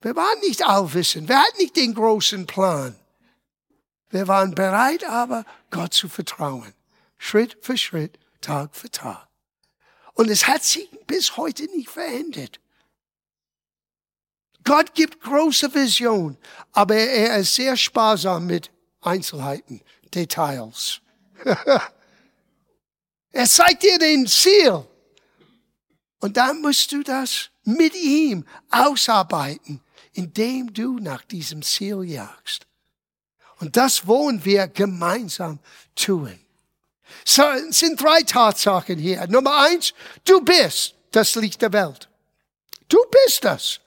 Wir 0.00 0.14
waren 0.14 0.38
nicht 0.46 0.64
allwissend, 0.64 1.28
wir 1.28 1.40
hatten 1.40 1.58
nicht 1.58 1.74
den 1.74 1.94
großen 1.94 2.46
Plan. 2.46 2.94
Wir 4.10 4.26
waren 4.28 4.54
bereit, 4.54 5.04
aber 5.04 5.44
Gott 5.70 5.92
zu 5.92 6.08
vertrauen. 6.08 6.72
Schritt 7.18 7.58
für 7.60 7.76
Schritt, 7.76 8.18
Tag 8.40 8.74
für 8.74 8.90
Tag. 8.90 9.28
Und 10.14 10.30
es 10.30 10.48
hat 10.48 10.64
sich 10.64 10.88
bis 11.06 11.36
heute 11.36 11.64
nicht 11.76 11.90
verändert. 11.90 12.60
Gott 14.64 14.94
gibt 14.94 15.20
große 15.22 15.72
Vision, 15.74 16.36
aber 16.72 16.94
er 16.94 17.38
ist 17.38 17.54
sehr 17.54 17.76
sparsam 17.76 18.46
mit 18.46 18.70
Einzelheiten, 19.00 19.80
Details. 20.14 21.00
er 23.30 23.46
zeigt 23.46 23.82
dir 23.82 23.98
den 23.98 24.26
Ziel. 24.26 24.84
Und 26.20 26.36
dann 26.36 26.60
musst 26.60 26.92
du 26.92 27.02
das 27.02 27.50
mit 27.64 27.94
ihm 27.94 28.44
ausarbeiten, 28.70 29.80
indem 30.12 30.72
du 30.72 30.98
nach 30.98 31.22
diesem 31.24 31.62
Ziel 31.62 32.02
jagst. 32.02 32.67
Und 33.60 33.76
das 33.76 34.06
wollen 34.06 34.44
wir 34.44 34.68
gemeinsam 34.68 35.58
tun. 35.94 36.38
So, 37.24 37.42
es 37.42 37.78
sind 37.78 38.00
drei 38.00 38.22
Tatsachen 38.22 38.98
hier. 38.98 39.26
Nummer 39.26 39.64
eins, 39.64 39.92
du 40.24 40.40
bist 40.40 40.94
das 41.10 41.34
Licht 41.34 41.60
der 41.62 41.72
Welt. 41.72 42.08
Du 42.88 42.98
bist 43.10 43.44
das. 43.44 43.80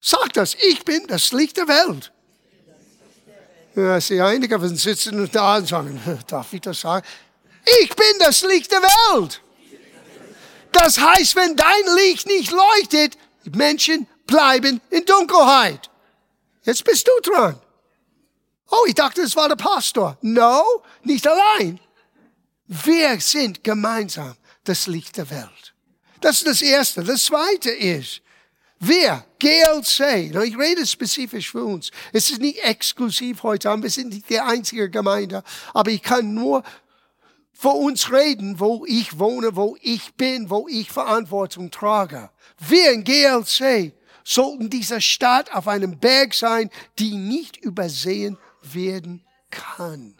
Sag 0.00 0.32
das, 0.34 0.54
ich 0.54 0.84
bin 0.84 1.06
das 1.06 1.32
Licht 1.32 1.56
der 1.56 1.68
Welt. 1.68 2.12
Ja, 3.74 4.00
sie 4.00 4.20
einige 4.20 4.58
von 4.58 4.74
sitzen 4.76 5.28
da 5.32 5.56
und 5.56 5.68
sagen, 5.68 6.00
darf 6.26 6.52
ich 6.52 6.60
das 6.60 6.80
sagen? 6.80 7.06
Ich 7.82 7.94
bin 7.94 8.18
das 8.20 8.42
Licht 8.42 8.70
der 8.70 8.80
Welt. 8.80 9.42
Das 10.72 10.98
heißt, 10.98 11.36
wenn 11.36 11.56
dein 11.56 11.96
Licht 11.96 12.26
nicht 12.26 12.52
leuchtet, 12.52 13.18
Menschen 13.54 14.06
bleiben 14.26 14.80
in 14.90 15.04
Dunkelheit. 15.04 15.90
Jetzt 16.64 16.84
bist 16.84 17.06
du 17.08 17.30
dran. 17.30 17.60
Oh, 18.70 18.84
ich 18.86 18.94
dachte, 18.94 19.22
es 19.22 19.36
war 19.36 19.48
der 19.48 19.56
Pastor. 19.56 20.18
No, 20.22 20.82
nicht 21.02 21.26
allein. 21.26 21.80
Wir 22.66 23.20
sind 23.20 23.62
gemeinsam 23.62 24.36
das 24.64 24.86
Licht 24.86 25.16
der 25.16 25.30
Welt. 25.30 25.74
Das 26.20 26.38
ist 26.38 26.46
das 26.46 26.62
Erste. 26.62 27.04
Das 27.04 27.24
Zweite 27.24 27.70
ist, 27.70 28.22
wir, 28.78 29.24
GLC, 29.38 30.34
ich 30.44 30.58
rede 30.58 30.86
spezifisch 30.86 31.50
für 31.50 31.64
uns. 31.64 31.90
Es 32.12 32.30
ist 32.30 32.40
nicht 32.40 32.62
exklusiv 32.62 33.42
heute 33.42 33.74
wir 33.82 33.90
sind 33.90 34.10
nicht 34.10 34.28
die 34.28 34.40
einzige 34.40 34.90
Gemeinde, 34.90 35.42
aber 35.72 35.90
ich 35.90 36.02
kann 36.02 36.34
nur 36.34 36.62
für 37.52 37.70
uns 37.70 38.12
reden, 38.12 38.60
wo 38.60 38.84
ich 38.86 39.18
wohne, 39.18 39.56
wo 39.56 39.76
ich 39.80 40.14
bin, 40.14 40.50
wo 40.50 40.66
ich 40.68 40.90
Verantwortung 40.90 41.70
trage. 41.70 42.30
Wir 42.58 42.92
in 42.92 43.02
GLC 43.04 43.94
sollten 44.24 44.68
dieser 44.68 45.00
Stadt 45.00 45.54
auf 45.54 45.68
einem 45.68 45.98
Berg 45.98 46.34
sein, 46.34 46.68
die 46.98 47.14
nicht 47.14 47.56
übersehen 47.56 48.36
werden 48.74 49.24
kann. 49.50 50.14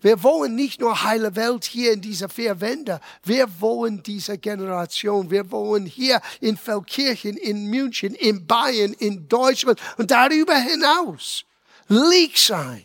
Wir 0.00 0.22
wollen 0.22 0.54
nicht 0.54 0.80
nur 0.80 1.02
heile 1.02 1.34
Welt 1.34 1.64
hier 1.64 1.92
in 1.92 2.00
dieser 2.00 2.28
vier 2.28 2.60
Wände. 2.60 3.00
Wir 3.24 3.60
wollen 3.60 4.02
diese 4.02 4.38
Generation. 4.38 5.30
Wir 5.30 5.50
wollen 5.50 5.86
hier 5.86 6.20
in 6.40 6.56
Feldkirchen, 6.56 7.36
in 7.36 7.66
München, 7.66 8.14
in 8.14 8.46
Bayern, 8.46 8.92
in 8.92 9.28
Deutschland 9.28 9.80
und 9.96 10.10
darüber 10.10 10.56
hinaus 10.56 11.44
Licht 11.88 12.38
sein, 12.38 12.84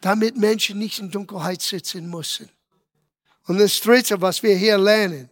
damit 0.00 0.36
Menschen 0.36 0.78
nicht 0.78 1.00
in 1.00 1.10
Dunkelheit 1.10 1.62
sitzen 1.62 2.08
müssen. 2.08 2.48
Und 3.46 3.58
das 3.58 3.80
Dritte, 3.80 4.20
was 4.20 4.42
wir 4.42 4.54
hier 4.54 4.78
lernen, 4.78 5.30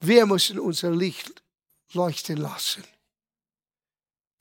wir 0.00 0.24
müssen 0.24 0.58
unser 0.58 0.90
Licht 0.90 1.42
leuchten 1.92 2.36
lassen. 2.38 2.84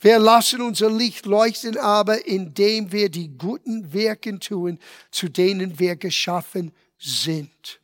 Wir 0.05 0.19
lassen 0.19 0.61
unser 0.61 0.91
Licht 0.91 1.25
leuchten 1.25 1.79
aber, 1.79 2.27
indem 2.27 2.91
wir 2.91 3.09
die 3.09 3.35
guten 3.35 3.91
Werke 3.91 4.37
tun, 4.37 4.77
zu 5.09 5.29
denen 5.29 5.79
wir 5.79 5.95
geschaffen 5.95 6.71
sind. 6.99 7.79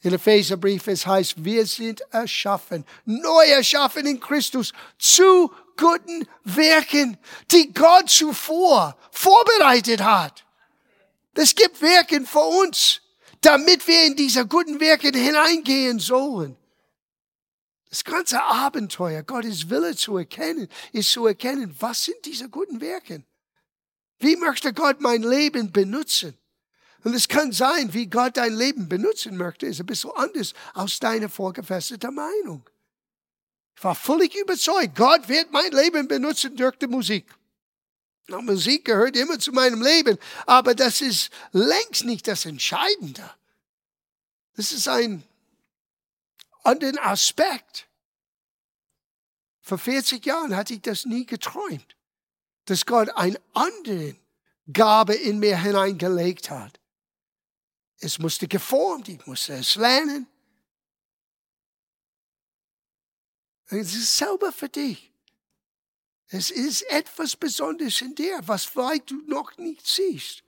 In 0.00 0.14
Epheserbrief 0.14 0.86
es 0.86 1.06
heißt, 1.06 1.44
wir 1.44 1.66
sind 1.66 2.00
erschaffen, 2.10 2.86
neu 3.04 3.44
erschaffen 3.44 4.06
in 4.06 4.18
Christus 4.18 4.72
zu 4.98 5.52
guten 5.76 6.26
Werken, 6.44 7.18
die 7.52 7.70
Gott 7.70 8.08
zuvor 8.08 8.96
vorbereitet 9.10 10.02
hat. 10.02 10.42
Es 11.34 11.54
gibt 11.54 11.82
Werke 11.82 12.22
für 12.22 12.46
uns, 12.62 13.02
damit 13.42 13.86
wir 13.86 14.06
in 14.06 14.16
diese 14.16 14.46
guten 14.46 14.80
Werke 14.80 15.08
hineingehen 15.08 15.98
sollen. 15.98 16.56
Das 17.96 18.04
ganze 18.04 18.42
Abenteuer, 18.42 19.22
Gottes 19.22 19.70
Wille 19.70 19.96
zu 19.96 20.18
erkennen, 20.18 20.68
ist 20.92 21.10
zu 21.10 21.26
erkennen, 21.26 21.74
was 21.80 22.04
sind 22.04 22.18
diese 22.26 22.50
guten 22.50 22.82
Werke? 22.82 23.24
Wie 24.18 24.36
möchte 24.36 24.74
Gott 24.74 25.00
mein 25.00 25.22
Leben 25.22 25.72
benutzen? 25.72 26.36
Und 27.04 27.14
es 27.14 27.26
kann 27.26 27.52
sein, 27.52 27.94
wie 27.94 28.06
Gott 28.06 28.36
dein 28.36 28.54
Leben 28.54 28.86
benutzen 28.86 29.38
möchte, 29.38 29.64
ist 29.64 29.80
ein 29.80 29.86
bisschen 29.86 30.10
anders 30.14 30.52
als 30.74 30.98
deine 30.98 31.30
vorgefestigte 31.30 32.10
Meinung. 32.10 32.68
Ich 33.74 33.82
war 33.82 33.94
völlig 33.94 34.36
überzeugt, 34.36 34.94
Gott 34.94 35.26
wird 35.30 35.50
mein 35.50 35.72
Leben 35.72 36.06
benutzen 36.06 36.54
durch 36.54 36.76
die 36.76 36.88
Musik. 36.88 37.24
Na, 38.26 38.42
Musik 38.42 38.84
gehört 38.84 39.16
immer 39.16 39.38
zu 39.38 39.52
meinem 39.52 39.80
Leben, 39.80 40.18
aber 40.44 40.74
das 40.74 41.00
ist 41.00 41.30
längst 41.52 42.04
nicht 42.04 42.28
das 42.28 42.44
Entscheidende. 42.44 43.24
Das 44.54 44.72
ist 44.72 44.86
ein 44.86 45.22
anderen 46.66 46.98
Aspekt. 46.98 47.88
Vor 49.60 49.78
40 49.78 50.24
Jahren 50.24 50.54
hatte 50.54 50.74
ich 50.74 50.82
das 50.82 51.06
nie 51.06 51.26
geträumt, 51.26 51.96
dass 52.66 52.86
Gott 52.86 53.10
eine 53.10 53.40
andere 53.52 54.16
Gabe 54.72 55.14
in 55.14 55.38
mir 55.38 55.60
hineingelegt 55.60 56.50
hat. 56.50 56.80
Es 57.98 58.18
musste 58.18 58.46
geformt, 58.46 59.08
ich 59.08 59.26
musste 59.26 59.54
es 59.54 59.76
lernen. 59.76 60.26
Es 63.68 63.94
ist 63.94 64.16
selber 64.16 64.52
für 64.52 64.68
dich. 64.68 65.12
Es 66.28 66.50
ist 66.50 66.82
etwas 66.82 67.36
Besonderes 67.36 68.00
in 68.00 68.14
dir, 68.14 68.40
was 68.46 68.64
vielleicht 68.64 69.10
du 69.10 69.22
noch 69.26 69.56
nicht 69.58 69.86
siehst. 69.86 70.42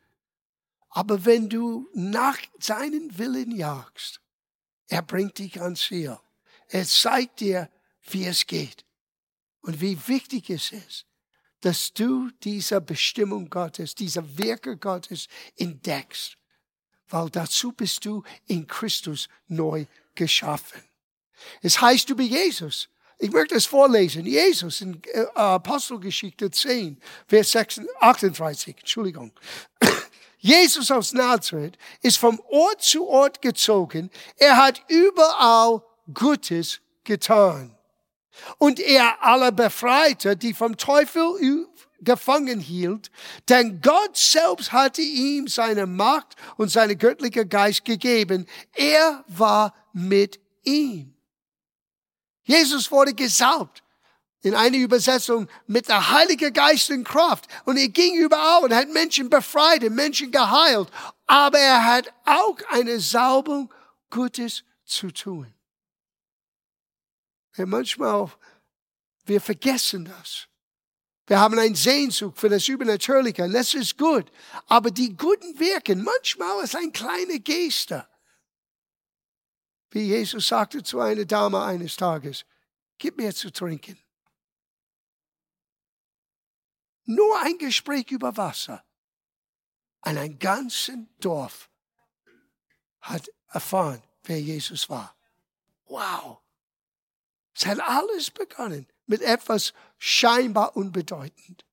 Aber 0.90 1.24
wenn 1.24 1.48
du 1.48 1.88
nach 1.94 2.38
seinen 2.58 3.16
Willen 3.18 3.52
jagst, 3.52 4.20
er 4.88 5.02
bringt 5.02 5.38
dich 5.38 5.60
ans 5.60 5.86
Ziel. 5.86 6.18
Er 6.68 6.84
zeigt 6.86 7.40
dir, 7.40 7.70
wie 8.10 8.24
es 8.24 8.46
geht 8.46 8.84
und 9.60 9.80
wie 9.80 9.98
wichtig 10.08 10.50
es 10.50 10.72
ist, 10.72 11.06
dass 11.60 11.92
du 11.92 12.30
diese 12.42 12.80
Bestimmung 12.80 13.50
Gottes, 13.50 13.94
diese 13.94 14.38
Werke 14.38 14.76
Gottes 14.76 15.28
entdeckst, 15.56 16.36
weil 17.08 17.30
dazu 17.30 17.72
bist 17.72 18.04
du 18.04 18.22
in 18.46 18.66
Christus 18.66 19.28
neu 19.46 19.86
geschaffen. 20.14 20.82
Es 21.62 21.80
heißt 21.80 22.10
über 22.10 22.22
Jesus, 22.22 22.88
ich 23.18 23.32
möchte 23.32 23.56
es 23.56 23.66
vorlesen, 23.66 24.26
Jesus 24.26 24.80
in 24.80 25.02
äh, 25.12 25.26
Apostelgeschichte 25.34 26.50
10, 26.50 27.00
Vers 27.26 27.56
38, 27.56 28.78
Entschuldigung. 28.78 29.32
Jesus 30.38 30.90
aus 30.90 31.12
Nazareth 31.12 31.76
ist 32.00 32.18
vom 32.18 32.40
Ort 32.48 32.82
zu 32.82 33.06
Ort 33.08 33.42
gezogen. 33.42 34.10
Er 34.36 34.56
hat 34.56 34.82
überall 34.88 35.82
Gutes 36.12 36.80
getan. 37.04 37.74
Und 38.58 38.78
er 38.78 39.22
alle 39.22 39.50
befreite, 39.50 40.36
die 40.36 40.54
vom 40.54 40.76
Teufel 40.76 41.66
gefangen 42.00 42.60
hielt, 42.60 43.10
denn 43.48 43.80
Gott 43.80 44.16
selbst 44.16 44.70
hatte 44.70 45.02
ihm 45.02 45.48
seine 45.48 45.86
Macht 45.86 46.36
und 46.56 46.70
seine 46.70 46.94
göttliche 46.94 47.44
Geist 47.44 47.84
gegeben. 47.84 48.46
Er 48.74 49.24
war 49.26 49.74
mit 49.92 50.38
ihm. 50.62 51.14
Jesus 52.44 52.92
wurde 52.92 53.14
gesalbt 53.14 53.82
in 54.42 54.54
einer 54.54 54.76
Übersetzung 54.76 55.48
mit 55.66 55.88
der 55.88 56.10
Heiligen 56.10 56.52
Geist 56.52 56.90
in 56.90 57.04
Kraft. 57.04 57.48
Und 57.64 57.76
er 57.76 57.88
ging 57.88 58.14
überall 58.16 58.64
und 58.64 58.74
hat 58.74 58.88
Menschen 58.88 59.28
befreit 59.28 59.82
und 59.82 59.94
Menschen 59.94 60.30
geheilt. 60.30 60.88
Aber 61.26 61.58
er 61.58 61.84
hat 61.84 62.12
auch 62.24 62.56
eine 62.70 63.00
Salbung 63.00 63.72
Gutes 64.10 64.64
zu 64.84 65.10
tun. 65.10 65.52
Und 67.56 67.68
manchmal, 67.68 68.30
wir 69.26 69.40
vergessen 69.40 70.04
das. 70.04 70.46
Wir 71.26 71.40
haben 71.40 71.58
einen 71.58 71.74
Sehnsucht 71.74 72.38
für 72.38 72.48
das 72.48 72.68
Übernatürliche 72.68 73.44
und 73.44 73.52
das 73.52 73.74
ist 73.74 73.98
gut. 73.98 74.32
Aber 74.66 74.90
die 74.90 75.14
guten 75.14 75.58
Werke, 75.60 75.94
manchmal 75.94 76.64
ist 76.64 76.74
ein 76.74 76.90
kleiner 76.90 77.38
Geste. 77.38 78.06
Wie 79.90 80.04
Jesus 80.04 80.48
sagte 80.48 80.82
zu 80.82 81.00
einer 81.00 81.26
Dame 81.26 81.62
eines 81.62 81.96
Tages, 81.96 82.46
gib 82.96 83.18
mir 83.18 83.34
zu 83.34 83.50
trinken. 83.50 83.98
Nur 87.10 87.40
ein 87.40 87.56
Gespräch 87.56 88.10
über 88.10 88.36
Wasser. 88.36 88.84
Und 90.02 90.18
ein 90.18 90.38
ganzes 90.38 90.94
Dorf 91.20 91.70
hat 93.00 93.30
erfahren, 93.48 94.02
wer 94.24 94.38
Jesus 94.38 94.90
war. 94.90 95.16
Wow. 95.86 96.42
Es 97.54 97.64
hat 97.64 97.80
alles 97.80 98.30
begonnen 98.30 98.86
mit 99.06 99.22
etwas 99.22 99.72
scheinbar 99.96 100.76
unbedeutend. 100.76 101.64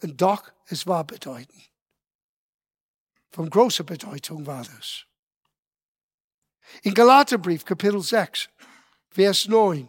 Und 0.00 0.22
doch, 0.22 0.52
es 0.66 0.86
war 0.86 1.02
bedeutend. 1.02 1.68
Von 3.30 3.50
großer 3.50 3.82
Bedeutung 3.82 4.46
war 4.46 4.64
das. 4.64 5.06
In 6.82 6.94
Galaterbrief, 6.94 7.64
Kapitel 7.64 8.00
6, 8.00 8.48
Vers 9.10 9.48
9. 9.48 9.88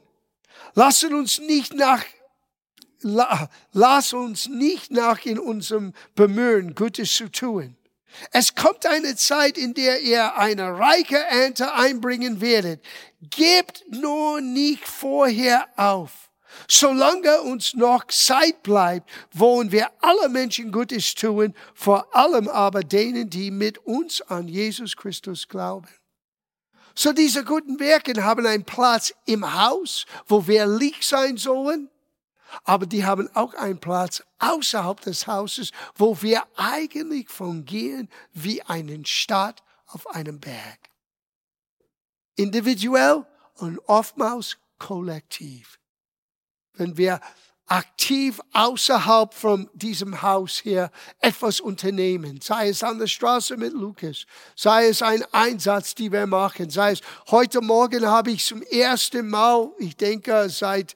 Lassen 0.74 1.14
uns 1.14 1.38
nicht 1.38 1.76
nach, 1.76 2.04
lass 3.74 4.14
uns 4.14 4.48
nicht 4.48 4.92
nach 4.92 5.26
in 5.26 5.40
unserem 5.40 5.94
Bemühen, 6.16 6.76
Gutes 6.76 7.16
zu 7.16 7.30
tun. 7.30 7.76
Es 8.32 8.56
kommt 8.56 8.86
eine 8.86 9.16
Zeit, 9.16 9.58
in 9.58 9.74
der 9.74 10.02
ihr 10.02 10.38
eine 10.38 10.78
reiche 10.78 11.18
Ernte 11.18 11.74
einbringen 11.74 12.42
werdet. 12.42 12.84
Gebt 13.22 13.84
nur 13.90 14.42
nicht 14.42 14.88
vorher 14.88 15.68
auf. 15.76 16.28
Solange 16.68 17.42
uns 17.42 17.76
noch 17.76 18.08
Zeit 18.08 18.64
bleibt, 18.64 19.10
wollen 19.32 19.72
wir 19.72 19.92
alle 20.02 20.30
Menschen 20.30 20.72
Gutes 20.72 21.14
tun, 21.14 21.54
vor 21.76 22.16
allem 22.16 22.48
aber 22.48 22.82
denen, 22.82 23.30
die 23.30 23.52
mit 23.52 23.78
uns 23.80 24.22
an 24.22 24.48
Jesus 24.48 24.96
Christus 24.96 25.48
glauben. 25.48 25.88
So 26.96 27.14
diese 27.14 27.44
guten 27.44 27.80
Werke 27.80 28.24
haben 28.24 28.46
einen 28.48 28.64
Platz 28.64 29.14
im 29.26 29.54
Haus, 29.54 30.08
wo 30.26 30.48
wir 30.48 30.66
Licht 30.66 31.04
sein 31.04 31.38
sollen, 31.38 31.92
aber 32.63 32.86
die 32.86 33.06
haben 33.06 33.30
auch 33.36 33.54
einen 33.54 33.80
Platz 33.80 34.24
außerhalb 34.39 35.01
des 35.01 35.27
Hauses, 35.27 35.72
wo 35.96 36.22
wir 36.22 36.44
eigentlich 36.56 37.30
fungieren 37.30 38.10
wie 38.34 38.62
einen 38.63 39.06
Stadt 39.06 39.63
auf 39.88 40.08
einem 40.08 40.39
Berg. 40.39 40.80
Individuell 42.36 43.25
und 43.56 43.80
oftmals 43.88 44.58
kollektiv. 44.77 45.80
Wenn 46.74 46.98
wir 46.98 47.20
aktiv 47.68 48.39
außerhalb 48.54 49.34
von 49.34 49.70
diesem 49.74 50.22
Haus 50.22 50.60
hier 50.60 50.89
etwas 51.20 51.60
unternehmen. 51.60 52.39
Sei 52.42 52.70
es 52.70 52.82
an 52.82 52.98
der 52.98 53.08
Straße 53.08 53.58
mit 53.58 53.74
Lukas, 53.74 54.25
sei 54.56 54.88
es 54.88 55.01
ein 55.01 55.24
Einsatz, 55.34 55.94
die 55.94 56.12
wir 56.12 56.25
machen, 56.27 56.70
sei 56.70 56.94
es 56.94 57.01
heute 57.30 57.62
Morgen 57.62 58.06
habe 58.08 58.32
ich 58.32 58.46
zum 58.46 58.62
ersten 58.62 59.27
Mal, 59.27 59.70
ich 59.80 59.98
denke 59.98 60.50
seit 60.50 60.96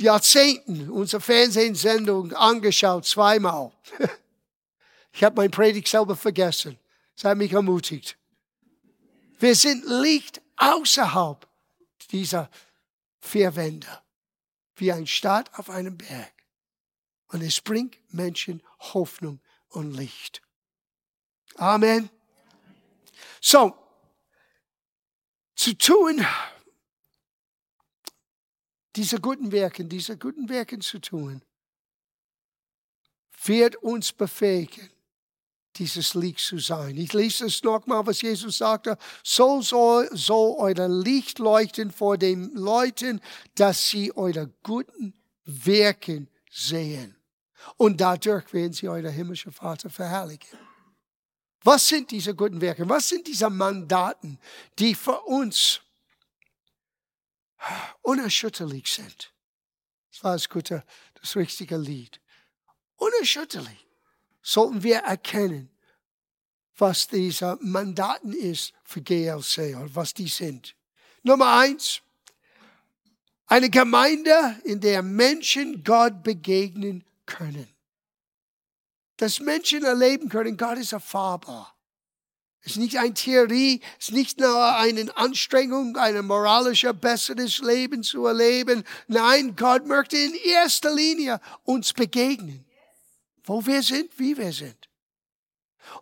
Jahrzehnten, 0.00 0.90
unsere 0.90 1.20
Fernsehsendung 1.20 2.32
angeschaut, 2.32 3.06
zweimal. 3.06 3.72
Ich 5.12 5.24
habe 5.24 5.34
mein 5.34 5.50
Predigt 5.50 5.88
selber 5.88 6.14
vergessen. 6.14 6.78
Es 7.16 7.24
hat 7.24 7.36
mich 7.36 7.52
ermutigt. 7.52 8.16
Wir 9.40 9.56
sind 9.56 9.84
Licht 9.84 10.40
außerhalb 10.56 11.48
dieser 12.12 12.48
vier 13.20 13.56
Wände 13.56 13.88
wie 14.76 14.92
ein 14.92 15.08
Staat 15.08 15.52
auf 15.58 15.68
einem 15.68 15.98
Berg. 15.98 16.32
Und 17.26 17.42
es 17.42 17.60
bringt 17.60 17.98
Menschen 18.12 18.62
Hoffnung 18.78 19.40
und 19.70 19.92
Licht. 19.94 20.42
Amen. 21.56 22.08
So, 23.40 23.74
zu 25.54 25.76
tun, 25.76 26.24
diese 29.00 29.18
guten 29.18 29.50
Werke, 29.50 29.82
diese 29.82 30.18
guten 30.18 30.46
Werke 30.50 30.78
zu 30.78 30.98
tun, 30.98 31.40
wird 33.46 33.76
uns 33.76 34.12
befähigen, 34.12 34.90
dieses 35.76 36.12
Licht 36.12 36.40
zu 36.40 36.58
sein. 36.58 36.98
Ich 36.98 37.14
lese 37.14 37.46
es 37.46 37.62
nochmal, 37.62 38.06
was 38.06 38.20
Jesus 38.20 38.58
sagte. 38.58 38.98
So 39.24 39.62
soll, 39.62 40.10
soll 40.12 40.54
euer 40.58 40.86
Licht 40.86 41.38
leuchten 41.38 41.90
vor 41.90 42.18
den 42.18 42.52
Leuten, 42.52 43.22
dass 43.54 43.88
sie 43.88 44.14
eure 44.14 44.52
guten 44.62 45.14
Werken 45.46 46.28
sehen. 46.50 47.16
Und 47.78 48.02
dadurch 48.02 48.52
werden 48.52 48.74
sie 48.74 48.86
euer 48.86 49.08
himmlischer 49.08 49.50
Vater 49.52 49.88
verherrlichen. 49.88 50.58
Was 51.64 51.88
sind 51.88 52.10
diese 52.10 52.34
guten 52.34 52.60
Werke? 52.60 52.86
Was 52.86 53.08
sind 53.08 53.26
diese 53.26 53.48
Mandaten, 53.48 54.38
die 54.78 54.94
für 54.94 55.22
uns 55.22 55.80
unerschütterlich 58.02 58.92
sind? 58.92 59.32
Das 60.10 60.24
war 60.24 60.32
das 60.32 60.48
gute, 60.48 60.84
das 61.20 61.36
richtige 61.36 61.76
Lied. 61.76 62.20
Unerschütterlich 62.96 63.86
sollten 64.42 64.82
wir 64.82 64.98
erkennen, 64.98 65.70
was 66.76 67.06
diese 67.08 67.58
Mandaten 67.60 68.32
ist 68.32 68.72
für 68.84 69.02
GLC 69.02 69.76
und 69.76 69.94
was 69.94 70.14
die 70.14 70.28
sind. 70.28 70.74
Nummer 71.22 71.58
eins, 71.58 72.00
eine 73.46 73.68
Gemeinde, 73.68 74.60
in 74.64 74.80
der 74.80 75.02
Menschen 75.02 75.82
Gott 75.84 76.22
begegnen 76.22 77.04
können. 77.26 77.68
Dass 79.16 79.40
Menschen 79.40 79.84
erleben 79.84 80.28
können, 80.28 80.56
Gott 80.56 80.78
ist 80.78 80.92
erfahrbar. 80.92 81.76
Es 82.62 82.72
ist 82.72 82.78
nicht 82.78 82.98
eine 82.98 83.14
Theorie, 83.14 83.80
es 83.98 84.08
ist 84.08 84.14
nicht 84.14 84.38
nur 84.38 84.76
eine 84.76 85.16
Anstrengung, 85.16 85.96
ein 85.96 86.24
moralischer, 86.26 86.92
besseres 86.92 87.58
Leben 87.60 88.02
zu 88.02 88.26
erleben. 88.26 88.84
Nein, 89.08 89.56
Gott 89.56 89.86
möchte 89.86 90.16
in 90.18 90.34
erster 90.34 90.94
Linie 90.94 91.40
uns 91.64 91.92
begegnen 91.92 92.66
wo 93.50 93.66
wir 93.66 93.82
sind, 93.82 94.16
wie 94.16 94.36
wir 94.36 94.52
sind. 94.52 94.88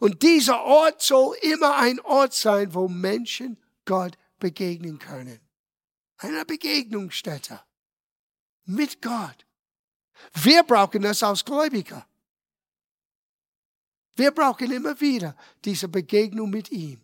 Und 0.01 0.23
dieser 0.23 0.63
Ort 0.65 1.01
soll 1.01 1.35
immer 1.41 1.77
ein 1.77 1.99
Ort 2.01 2.35
sein, 2.35 2.75
wo 2.75 2.89
Menschen 2.89 3.57
Gott 3.87 4.19
begegnen 4.39 4.99
können. 4.99 5.41
Eine 6.19 6.45
Begegnungsstätte 6.45 7.63
mit 8.65 9.01
Gott. 9.01 9.47
Wir 10.35 10.63
brauchen 10.63 11.01
das 11.01 11.23
als 11.23 11.43
Gläubiger. 11.43 12.07
Wir 14.19 14.33
brauchen 14.33 14.73
immer 14.73 15.01
wieder 15.01 15.37
diese 15.65 15.87
Begegnung 15.87 16.51
mit 16.51 16.73
ihm. 16.73 17.01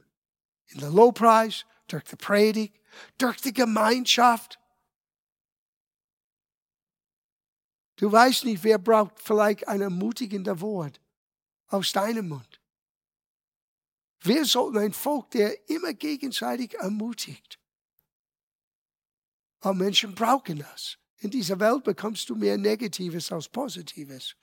In 0.66 0.81
der 0.81 0.90
Lobpreis, 0.90 1.64
durch 1.87 2.03
die 2.03 2.16
Predigt, 2.16 2.77
durch 3.18 3.40
die 3.40 3.53
Gemeinschaft. 3.53 4.59
Du 7.94 8.11
weißt 8.11 8.44
nicht, 8.46 8.64
wer 8.64 8.79
braucht 8.79 9.20
vielleicht 9.20 9.68
ein 9.68 9.81
ermutigender 9.81 10.61
Wort 10.61 11.00
aus 11.68 11.92
deinem 11.92 12.31
Mund. 12.31 12.61
Wir 14.20 14.44
sollten 14.44 14.79
ein 14.79 14.92
Volk, 14.92 15.31
der 15.31 15.70
immer 15.70 15.92
gegenseitig 15.92 16.74
ermutigt. 16.74 17.61
Aber 19.61 19.74
Menschen 19.74 20.16
brauchen 20.16 20.59
das. 20.59 20.98
In 21.18 21.31
dieser 21.31 21.61
Welt 21.61 21.85
bekommst 21.85 22.29
du 22.29 22.35
mehr 22.35 22.59
Negatives 22.59 23.31
als 23.31 23.48
Positives. 23.48 24.35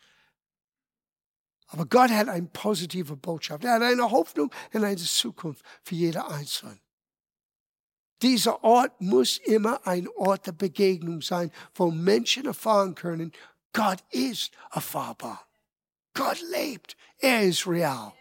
Aber 1.71 1.85
Gott 1.85 2.11
hat 2.11 2.27
eine 2.27 2.47
positive 2.47 3.15
Botschaft. 3.15 3.63
Er 3.63 3.75
hat 3.75 3.81
eine 3.81 4.11
Hoffnung 4.11 4.51
und 4.73 4.83
eine 4.83 4.97
Zukunft 4.97 5.63
für 5.83 5.95
jeder 5.95 6.29
Einzelne. 6.29 6.77
Dieser 8.21 8.61
Ort 8.63 8.99
muss 8.99 9.37
immer 9.37 9.85
ein 9.87 10.07
Ort 10.09 10.47
der 10.47 10.51
Begegnung 10.51 11.21
sein, 11.21 11.49
wo 11.73 11.89
Menschen 11.89 12.45
erfahren 12.45 12.93
können, 12.93 13.31
Gott 13.73 14.03
ist 14.09 14.51
erfahrbar. 14.69 15.47
Gott 16.13 16.41
lebt. 16.51 16.97
Er 17.19 17.43
ist 17.43 17.65
real. 17.65 18.13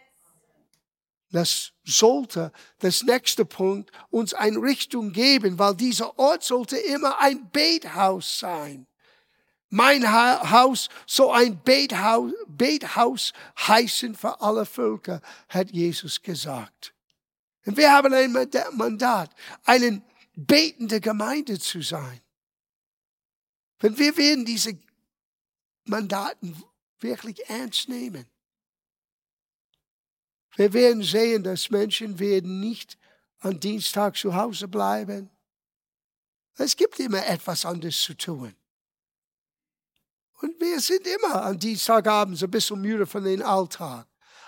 Das 1.29 1.73
sollte 1.83 2.53
das 2.79 3.03
nächste 3.03 3.43
Punkt 3.43 3.91
uns 4.09 4.33
eine 4.33 4.61
Richtung 4.61 5.11
geben, 5.11 5.59
weil 5.59 5.75
dieser 5.75 6.17
Ort 6.17 6.43
sollte 6.43 6.77
immer 6.77 7.19
ein 7.19 7.49
Bethaus 7.51 8.39
sein. 8.39 8.87
Mein 9.73 10.05
Haus 10.11 10.89
soll 11.07 11.33
ein 11.33 11.63
Bethaus, 11.63 12.33
Bethaus 12.45 13.31
heißen 13.57 14.15
für 14.15 14.41
alle 14.41 14.65
Völker, 14.65 15.21
hat 15.47 15.71
Jesus 15.71 16.21
gesagt. 16.21 16.93
Und 17.65 17.77
wir 17.77 17.89
haben 17.89 18.13
ein 18.13 18.33
Mandat, 18.73 19.33
eine 19.63 20.01
betende 20.35 20.99
Gemeinde 20.99 21.57
zu 21.57 21.81
sein. 21.81 22.19
Wenn 23.79 23.97
wir 23.97 24.15
werden 24.17 24.43
diese 24.43 24.77
Mandaten 25.85 26.61
wirklich 26.99 27.39
ernst 27.49 27.87
nehmen. 27.87 28.25
Wir 30.57 30.73
werden 30.73 31.01
sehen, 31.01 31.43
dass 31.43 31.69
Menschen 31.69 32.19
werden 32.19 32.59
nicht 32.59 32.97
am 33.39 33.57
Dienstag 33.57 34.17
zu 34.17 34.35
Hause 34.35 34.67
bleiben. 34.67 35.29
Es 36.57 36.75
gibt 36.75 36.99
immer 36.99 37.25
etwas 37.25 37.65
anderes 37.65 38.01
zu 38.01 38.15
tun. 38.15 38.53
Und 40.41 40.59
wir 40.59 40.79
sind 40.79 41.05
immer 41.05 41.43
am 41.43 41.59
Dienstagabend 41.59 42.37
so 42.37 42.45
ein 42.45 42.51
bisschen 42.51 42.81
müde 42.81 43.05
von 43.05 43.23
dem 43.23 43.43
Alltag. 43.43 44.07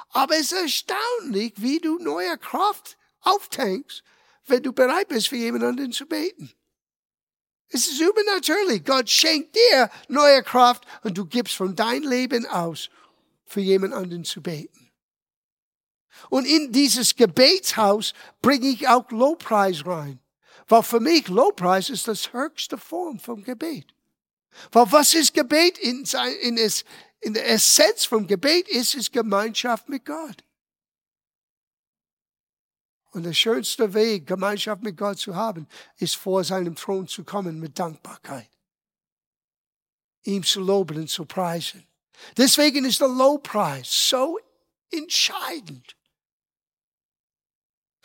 Aber 0.09 0.35
es 0.35 0.51
ist 0.51 0.53
erstaunlich, 0.53 1.53
wie 1.57 1.79
du 1.79 1.97
neue 1.99 2.37
Kraft 2.37 2.97
auftankst, 3.21 4.03
wenn 4.45 4.63
du 4.63 4.73
bereit 4.73 5.07
bist, 5.07 5.29
für 5.29 5.35
jemanden 5.35 5.91
zu 5.91 6.05
beten. 6.05 6.51
Es 7.69 7.87
ist 7.87 7.99
übernatürlich. 7.99 8.83
Gott 8.83 9.09
schenkt 9.09 9.55
dir 9.55 9.89
neue 10.07 10.43
Kraft 10.43 10.85
und 11.03 11.17
du 11.17 11.25
gibst 11.25 11.55
von 11.55 11.75
dein 11.75 12.03
Leben 12.03 12.45
aus, 12.45 12.89
für 13.45 13.61
jemand 13.61 13.93
anderen 13.93 14.23
zu 14.23 14.41
beten. 14.41 14.91
Und 16.29 16.45
in 16.45 16.71
dieses 16.71 17.15
Gebetshaus 17.15 18.13
bringe 18.41 18.67
ich 18.67 18.87
auch 18.87 19.09
Lobpreis 19.09 19.85
rein. 19.85 20.19
Weil 20.67 20.83
für 20.83 20.99
mich 20.99 21.27
Lobpreis 21.27 21.89
ist 21.89 22.07
das 22.07 22.31
höchste 22.33 22.77
Form 22.77 23.19
vom 23.19 23.43
Gebet. 23.43 23.93
Weil 24.71 24.91
was 24.91 25.13
ist 25.13 25.33
Gebet? 25.33 25.77
In, 25.77 26.05
in, 26.41 26.57
in 27.19 27.33
der 27.33 27.49
Essenz 27.49 28.05
vom 28.05 28.27
Gebet 28.27 28.67
ist 28.67 28.95
es 28.95 29.11
Gemeinschaft 29.11 29.89
mit 29.89 30.05
Gott. 30.05 30.43
Und 33.11 33.23
der 33.23 33.33
schönste 33.33 33.93
Weg, 33.93 34.25
Gemeinschaft 34.25 34.81
mit 34.81 34.97
Gott 34.97 35.19
zu 35.19 35.35
haben, 35.35 35.67
ist 35.97 36.15
vor 36.15 36.43
seinem 36.43 36.75
Thron 36.75 37.07
zu 37.07 37.23
kommen 37.23 37.59
mit 37.59 37.77
Dankbarkeit. 37.77 38.49
Ihm 40.23 40.43
zu 40.43 40.61
loben 40.61 40.97
und 40.97 41.09
zu 41.09 41.25
preisen. 41.25 41.85
Deswegen 42.37 42.85
ist 42.85 43.01
der 43.01 43.09
Lobpreis 43.09 44.09
so 44.09 44.39
entscheidend. 44.89 45.95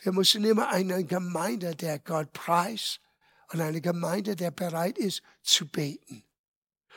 Wir 0.02 0.12
müssen 0.12 0.44
immer 0.44 0.68
eine 0.68 1.04
Gemeinde, 1.04 1.74
der 1.74 1.98
Gott 1.98 2.32
preist 2.32 3.00
und 3.52 3.60
eine 3.60 3.80
Gemeinde, 3.80 4.36
der 4.36 4.50
bereit 4.50 4.98
ist 4.98 5.22
zu 5.42 5.66
beten. 5.66 6.22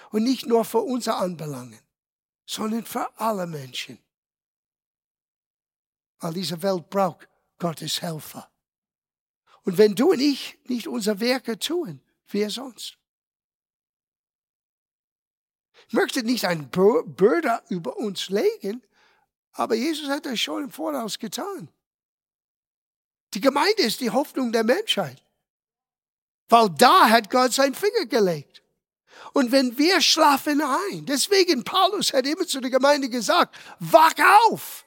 Und 0.10 0.24
nicht 0.24 0.46
nur 0.46 0.66
für 0.66 0.80
unser 0.80 1.18
Anbelangen, 1.18 1.80
sondern 2.46 2.86
für 2.86 3.08
alle 3.20 3.48
Menschen. 3.48 4.00
Weil 6.20 6.34
diese 6.34 6.62
Welt 6.62 6.90
braucht 6.90 7.28
Gottes 7.60 8.02
Helfer. 8.02 8.50
Und 9.64 9.78
wenn 9.78 9.96
du 9.96 10.12
und 10.12 10.20
ich 10.20 10.58
nicht 10.66 10.88
unsere 10.88 11.20
Werke 11.20 11.58
tun, 11.60 12.02
wer 12.28 12.50
sonst? 12.50 12.98
Ich 15.88 15.94
möchte 15.94 16.24
nicht 16.24 16.46
ein 16.46 16.70
Bürde 16.70 17.62
über 17.70 17.98
uns 17.98 18.30
legen, 18.30 18.82
aber 19.54 19.76
Jesus 19.76 20.10
hat 20.10 20.26
das 20.26 20.40
schon 20.40 20.64
im 20.64 20.72
Voraus 20.72 21.20
getan. 21.20 21.70
Die 23.34 23.42
Gemeinde 23.42 23.84
ist 23.84 24.02
die 24.02 24.10
Hoffnung 24.10 24.52
der 24.52 24.64
Menschheit. 24.64 25.24
Weil 26.50 26.70
da 26.70 27.10
hat 27.10 27.30
Gott 27.30 27.54
seinen 27.54 27.76
Finger 27.76 28.06
gelegt. 28.06 28.61
Und 29.34 29.52
wenn 29.52 29.78
wir 29.78 30.02
schlafen 30.02 30.62
ein, 30.62 31.06
deswegen 31.06 31.64
Paulus 31.64 32.14
hat 32.14 32.26
immer 32.26 32.46
zu 32.46 32.60
der 32.60 32.72
Gemeinde 32.72 33.10
gesagt, 33.10 33.56
wach 33.80 34.14
auf. 34.50 34.86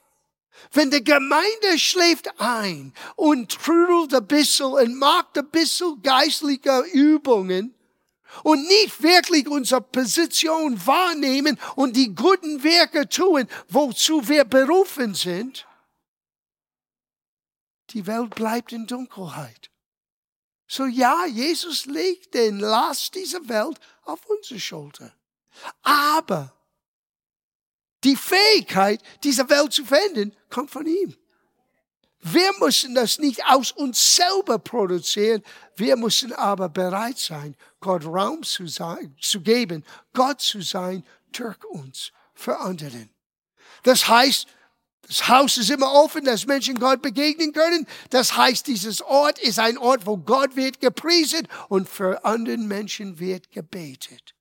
Wenn 0.72 0.90
die 0.90 1.04
Gemeinde 1.04 1.78
schläft 1.78 2.40
ein 2.40 2.92
und 3.16 3.50
trudelt 3.52 4.14
ein 4.14 4.26
bisschen 4.26 4.66
und 4.66 4.98
macht 4.98 5.38
ein 5.38 5.48
bisschen 5.48 6.00
geistliche 6.02 6.84
Übungen 6.92 7.74
und 8.42 8.66
nicht 8.66 9.02
wirklich 9.02 9.48
unsere 9.48 9.80
Position 9.80 10.84
wahrnehmen 10.86 11.58
und 11.76 11.96
die 11.96 12.14
guten 12.14 12.62
Werke 12.62 13.08
tun, 13.08 13.46
wozu 13.68 14.26
wir 14.28 14.44
berufen 14.44 15.14
sind, 15.14 15.66
die 17.90 18.06
Welt 18.06 18.34
bleibt 18.34 18.72
in 18.72 18.86
Dunkelheit. 18.86 19.70
So 20.66 20.86
ja, 20.86 21.26
Jesus 21.26 21.86
legt 21.86 22.34
den 22.34 22.58
Last 22.58 23.14
dieser 23.14 23.46
Welt 23.48 23.78
auf 24.06 24.24
unsere 24.26 24.60
Schulter. 24.60 25.12
Aber 25.82 26.52
die 28.02 28.16
Fähigkeit, 28.16 29.00
diese 29.22 29.48
Welt 29.48 29.72
zu 29.72 29.84
verändern, 29.84 30.34
kommt 30.50 30.70
von 30.70 30.86
ihm. 30.86 31.16
Wir 32.20 32.52
müssen 32.58 32.94
das 32.94 33.18
nicht 33.18 33.44
aus 33.44 33.70
uns 33.72 34.16
selber 34.16 34.58
produzieren. 34.58 35.42
Wir 35.76 35.96
müssen 35.96 36.32
aber 36.32 36.70
bereit 36.70 37.18
sein, 37.18 37.54
Gott 37.80 38.04
Raum 38.06 38.42
zu, 38.42 38.66
sein, 38.66 39.14
zu 39.20 39.42
geben, 39.42 39.84
Gott 40.14 40.40
zu 40.40 40.62
sein 40.62 41.04
durch 41.32 41.62
uns, 41.64 42.12
für 42.34 42.58
anderen. 42.58 43.10
Das 43.82 44.08
heißt, 44.08 44.46
das 45.06 45.28
Haus 45.28 45.58
ist 45.58 45.70
immer 45.70 45.92
offen, 45.92 46.24
dass 46.24 46.46
Menschen 46.46 46.78
Gott 46.78 47.02
begegnen 47.02 47.52
können. 47.52 47.86
Das 48.10 48.36
heißt, 48.36 48.66
dieses 48.66 49.02
Ort 49.02 49.38
ist 49.38 49.58
ein 49.58 49.78
Ort, 49.78 50.06
wo 50.06 50.16
Gott 50.16 50.56
wird 50.56 50.80
gepriesen 50.80 51.46
und 51.68 51.88
für 51.88 52.24
anderen 52.24 52.66
Menschen 52.66 53.18
wird 53.18 53.50
gebetet 53.50 54.34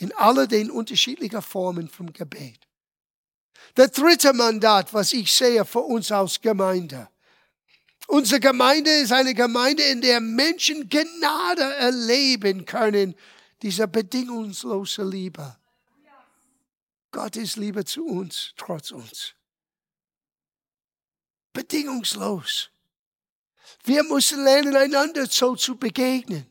in 0.00 0.12
all 0.16 0.48
den 0.48 0.70
unterschiedlichen 0.70 1.42
Formen 1.42 1.88
vom 1.88 2.12
Gebet. 2.12 2.58
Der 3.76 3.88
dritte 3.88 4.32
Mandat, 4.32 4.92
was 4.94 5.12
ich 5.12 5.30
sehe 5.30 5.64
für 5.64 5.80
uns 5.80 6.10
als 6.10 6.40
Gemeinde. 6.40 7.08
Unsere 8.06 8.40
Gemeinde 8.40 8.90
ist 8.90 9.12
eine 9.12 9.34
Gemeinde, 9.34 9.82
in 9.84 10.00
der 10.00 10.20
Menschen 10.20 10.88
Gnade 10.88 11.62
erleben 11.62 12.64
können, 12.64 13.14
diese 13.62 13.86
bedingungslose 13.86 15.04
Liebe. 15.04 15.59
Gott 17.10 17.36
ist 17.36 17.56
Liebe 17.56 17.84
zu 17.84 18.06
uns, 18.06 18.52
trotz 18.56 18.92
uns. 18.92 19.34
Bedingungslos. 21.52 22.70
Wir 23.84 24.04
müssen 24.04 24.44
lernen, 24.44 24.76
einander 24.76 25.26
so 25.26 25.56
zu 25.56 25.76
begegnen. 25.76 26.46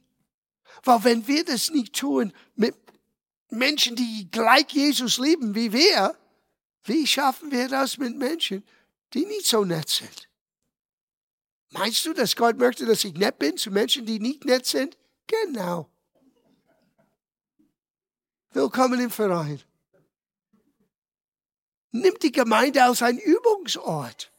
Weil 0.84 1.04
wenn 1.04 1.28
wir 1.28 1.46
das 1.46 1.70
nicht 1.70 1.96
tun 1.96 2.34
mit 2.56 2.76
Menschen, 3.50 3.96
die 3.96 4.30
gleich 4.30 4.70
Jesus 4.70 5.18
lieben 5.18 5.56
wie 5.56 5.72
wir, 5.72 6.16
wie 6.84 7.06
schaffen 7.08 7.52
wir 7.52 7.68
das 7.68 7.98
mit 7.98 8.16
Menschen, 8.16 8.64
die 9.14 9.26
nicht 9.26 9.46
so 9.46 9.66
nett 9.66 9.90
sind? 9.90 10.30
Meinst 11.72 12.06
du, 12.06 12.14
dass 12.14 12.36
Gott 12.36 12.58
möchte, 12.58 12.86
dass 12.86 13.04
ich 13.04 13.14
nett 13.14 13.38
bin 13.38 13.58
zu 13.58 13.72
Menschen, 13.72 14.06
die 14.06 14.20
nicht 14.20 14.46
nett 14.46 14.66
sind? 14.66 14.98
Genau. 15.28 15.90
Willkommen 18.52 19.00
im 19.00 19.12
Verein. 19.12 19.62
Nimm 21.92 22.14
die 22.22 22.32
Gemeinde 22.32 22.84
als 22.84 23.02
ein 23.02 23.18
Übungsort, 23.18 24.32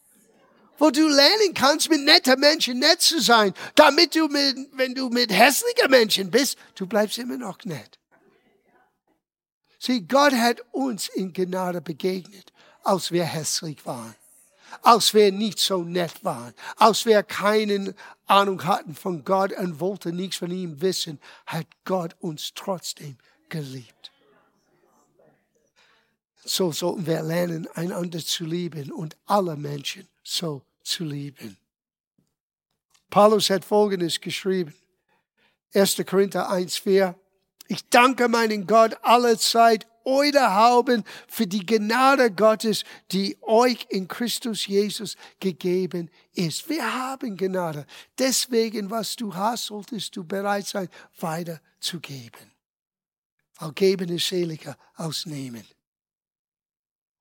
wo 0.79 0.91
du 0.91 1.09
lernen 1.09 1.53
kannst, 1.55 1.91
mit 1.91 2.03
netten 2.03 2.39
Menschen 2.39 2.79
nett 2.79 3.01
zu 3.01 3.21
sein, 3.21 3.53
damit 3.75 4.15
du, 4.15 4.29
mit, 4.29 4.57
wenn 4.73 4.95
du 4.95 5.09
mit 5.09 5.33
hässlichen 5.33 5.91
Menschen 5.91 6.31
bist, 6.31 6.57
du 6.77 6.87
bleibst 6.87 7.19
immer 7.19 7.37
noch 7.37 7.59
nett. 7.65 7.99
Sieh, 9.79 10.03
Gott 10.03 10.35
hat 10.35 10.63
uns 10.73 11.09
in 11.09 11.33
Gnade 11.33 11.81
begegnet, 11.81 12.53
als 12.85 13.11
wir 13.11 13.25
hässlich 13.25 13.85
waren, 13.87 14.15
als 14.83 15.15
wir 15.15 15.33
nicht 15.33 15.59
so 15.59 15.83
nett 15.83 16.23
waren, 16.23 16.55
als 16.77 17.07
wir 17.07 17.23
keine 17.23 17.95
Ahnung 18.27 18.65
hatten 18.65 18.95
von 18.95 19.25
Gott 19.25 19.53
und 19.53 19.81
wollten 19.81 20.17
nichts 20.17 20.37
von 20.37 20.51
ihm 20.51 20.81
wissen, 20.81 21.19
hat 21.47 21.67
Gott 21.85 22.15
uns 22.21 22.53
trotzdem 22.55 23.17
geliebt. 23.49 24.10
So 26.45 26.73
sollten 26.73 27.07
wir 27.07 27.23
lernen, 27.23 27.69
einander 27.75 28.19
zu 28.19 28.45
lieben 28.45 28.93
und 28.93 29.17
alle 29.27 29.57
Menschen 29.57 30.09
so 30.23 30.63
zu 30.83 31.05
lieben. 31.05 31.57
Paulus 33.11 33.51
hat 33.51 33.65
Folgendes 33.65 34.21
geschrieben. 34.21 34.75
1. 35.75 36.03
Korinther 36.07 36.51
1,4 36.51 37.15
ich 37.71 37.89
danke 37.89 38.27
meinen 38.27 38.67
Gott 38.67 38.97
alle 39.03 39.39
Zeit 39.39 39.87
eure 40.05 40.57
Hauben 40.57 41.05
für 41.29 41.47
die 41.47 41.65
Gnade 41.65 42.33
Gottes, 42.33 42.83
die 43.13 43.39
euch 43.43 43.87
in 43.91 44.09
Christus 44.09 44.67
Jesus 44.67 45.15
gegeben 45.39 46.11
ist. 46.33 46.69
Wir 46.69 46.93
haben 46.93 47.37
Gnade. 47.37 47.87
Deswegen, 48.19 48.91
was 48.91 49.15
du 49.15 49.33
hast, 49.33 49.67
solltest 49.67 50.17
du 50.17 50.25
bereit 50.25 50.67
sein, 50.67 50.89
weiterzugeben. 51.21 52.51
Weil 53.61 53.73
geben 53.73 54.09
ist 54.09 54.27
seliger 54.27 54.77
als 54.95 55.27
nehmen. 55.27 55.65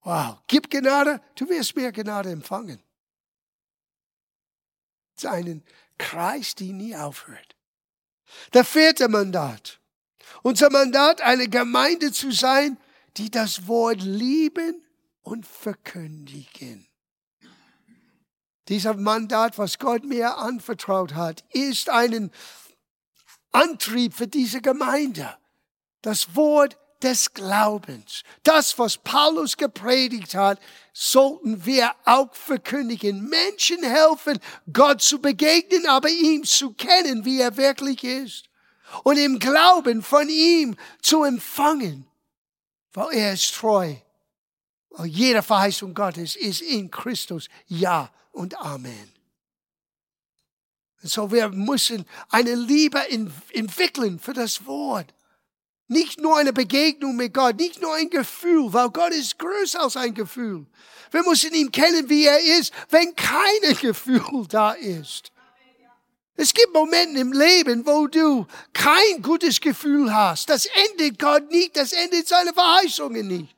Wow, 0.09 0.39
gib 0.47 0.71
Gnade, 0.71 1.21
du 1.35 1.47
wirst 1.49 1.75
mehr 1.75 1.91
Gnade 1.91 2.31
empfangen. 2.31 2.81
Es 5.15 5.23
ist 5.23 5.29
ein 5.29 5.63
Kreis, 5.99 6.55
der 6.55 6.73
nie 6.73 6.95
aufhört. 6.95 7.55
Der 8.53 8.65
vierte 8.65 9.07
Mandat. 9.07 9.79
Unser 10.41 10.71
Mandat, 10.71 11.21
eine 11.21 11.47
Gemeinde 11.47 12.11
zu 12.11 12.31
sein, 12.31 12.79
die 13.17 13.29
das 13.29 13.67
Wort 13.67 14.01
lieben 14.01 14.83
und 15.21 15.45
verkündigen. 15.45 16.87
Dieser 18.67 18.95
Mandat, 18.95 19.59
was 19.59 19.77
Gott 19.77 20.05
mir 20.05 20.39
anvertraut 20.39 21.13
hat, 21.13 21.43
ist 21.51 21.87
ein 21.87 22.31
Antrieb 23.51 24.15
für 24.15 24.27
diese 24.27 24.59
Gemeinde. 24.59 25.37
Das 26.01 26.35
Wort 26.35 26.79
des 27.01 27.33
Glaubens. 27.33 28.23
Das, 28.43 28.77
was 28.77 28.97
Paulus 28.97 29.57
gepredigt 29.57 30.35
hat, 30.35 30.59
sollten 30.93 31.65
wir 31.65 31.91
auch 32.05 32.33
verkündigen. 32.33 33.29
Menschen 33.29 33.83
helfen, 33.83 34.39
Gott 34.71 35.01
zu 35.01 35.19
begegnen, 35.19 35.87
aber 35.87 36.09
ihm 36.09 36.43
zu 36.43 36.73
kennen, 36.73 37.25
wie 37.25 37.39
er 37.39 37.55
wirklich 37.57 38.03
ist 38.03 38.49
und 39.03 39.17
im 39.17 39.39
Glauben 39.39 40.01
von 40.01 40.29
ihm 40.29 40.75
zu 41.01 41.23
empfangen, 41.23 42.05
weil 42.93 43.13
er 43.17 43.33
ist 43.33 43.53
treu. 43.55 43.95
Weil 44.91 45.07
jede 45.07 45.43
Verheißung 45.43 45.93
Gottes 45.93 46.35
ist 46.35 46.61
in 46.61 46.89
Christus 46.89 47.47
Ja 47.67 48.11
und 48.31 48.57
Amen. 48.59 49.13
So, 51.01 51.31
wir 51.31 51.49
müssen 51.49 52.05
eine 52.29 52.55
Liebe 52.55 52.99
entwickeln 53.09 54.19
für 54.19 54.33
das 54.33 54.65
Wort. 54.65 55.13
Nicht 55.89 56.21
nur 56.21 56.37
eine 56.37 56.53
Begegnung 56.53 57.15
mit 57.15 57.33
Gott, 57.33 57.57
nicht 57.57 57.81
nur 57.81 57.95
ein 57.95 58.11
Gefühl, 58.11 58.71
weil 58.71 58.91
Gott 58.91 59.11
ist 59.11 59.39
größer 59.39 59.81
als 59.81 59.97
ein 59.97 60.13
Gefühl. 60.13 60.67
Wir 61.09 61.23
müssen 61.23 61.51
ihn 61.51 61.71
kennen, 61.71 62.07
wie 62.09 62.25
er 62.25 62.39
ist, 62.59 62.71
wenn 62.89 63.15
kein 63.15 63.75
Gefühl 63.81 64.45
da 64.47 64.73
ist. 64.73 65.31
Es 66.35 66.53
gibt 66.53 66.73
Momente 66.73 67.19
im 67.19 67.33
Leben, 67.33 67.87
wo 67.87 68.05
du 68.05 68.45
kein 68.71 69.21
gutes 69.23 69.59
Gefühl 69.59 70.13
hast. 70.13 70.47
Das 70.51 70.67
endet 70.67 71.17
Gott 71.17 71.49
nicht, 71.49 71.75
das 71.75 71.91
endet 71.91 72.27
seine 72.27 72.53
Verheißungen 72.53 73.27
nicht. 73.27 73.55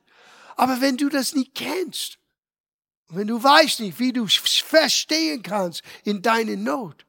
Aber 0.56 0.80
wenn 0.80 0.96
du 0.96 1.10
das 1.10 1.34
nicht 1.34 1.54
kennst, 1.54 2.18
wenn 3.10 3.26
du 3.26 3.42
weißt 3.42 3.80
nicht, 3.80 3.98
wie 3.98 4.14
du 4.14 4.26
verstehen 4.26 5.42
kannst 5.42 5.82
in 6.04 6.22
deiner 6.22 6.56
Not. 6.56 7.04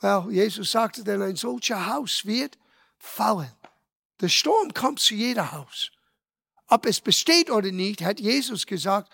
Well, 0.00 0.28
Jesus 0.30 0.70
sagte, 0.70 1.04
denn 1.04 1.20
ein 1.20 1.36
solcher 1.36 1.86
Haus 1.86 2.24
wird 2.24 2.56
fallen. 2.98 3.52
Der 4.20 4.28
Sturm 4.28 4.74
kommt 4.74 5.00
zu 5.00 5.14
jeder 5.14 5.52
Haus. 5.52 5.90
Ob 6.66 6.86
es 6.86 7.00
besteht 7.00 7.50
oder 7.50 7.72
nicht, 7.72 8.02
hat 8.02 8.20
Jesus 8.20 8.66
gesagt, 8.66 9.12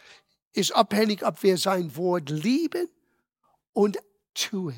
ist 0.53 0.73
abhängig, 0.73 1.25
ob 1.25 1.43
wir 1.43 1.59
sein 1.59 1.95
Wort 1.97 2.31
lieben 2.31 2.89
und 3.73 3.99
tun. 4.35 4.75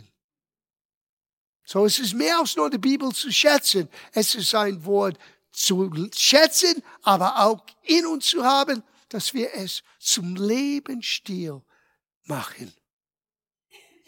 So 1.65 1.85
es 1.85 1.99
ist 1.99 2.15
mehr 2.15 2.39
als 2.39 2.57
nur 2.57 2.71
die 2.71 2.79
Bibel 2.79 3.13
zu 3.13 3.33
schätzen. 3.33 3.89
Es 4.13 4.35
ist 4.35 4.51
sein 4.51 4.85
Wort 4.85 5.19
zu 5.51 5.91
schätzen, 6.15 6.83
aber 7.03 7.45
auch 7.45 7.65
in 7.83 8.07
uns 8.07 8.27
zu 8.27 8.45
haben, 8.45 8.83
dass 9.09 9.35
wir 9.35 9.53
es 9.55 9.83
zum 9.99 10.37
Lebensstil 10.37 11.63
machen. 12.25 12.73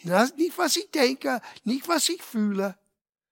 Nicht, 0.03 0.57
was 0.57 0.77
ich 0.77 0.89
denke, 0.91 1.41
nicht, 1.63 1.87
was 1.87 2.07
ich 2.07 2.21
fühle, 2.21 2.78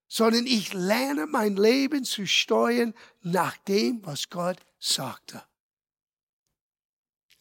sondern 0.08 0.46
ich 0.46 0.74
lerne 0.74 1.26
mein 1.28 1.56
Leben 1.56 2.04
zu 2.04 2.26
steuern 2.26 2.94
nach 3.22 3.58
dem, 3.58 4.06
was 4.06 4.30
Gott 4.30 4.58
sagte. 4.80 5.44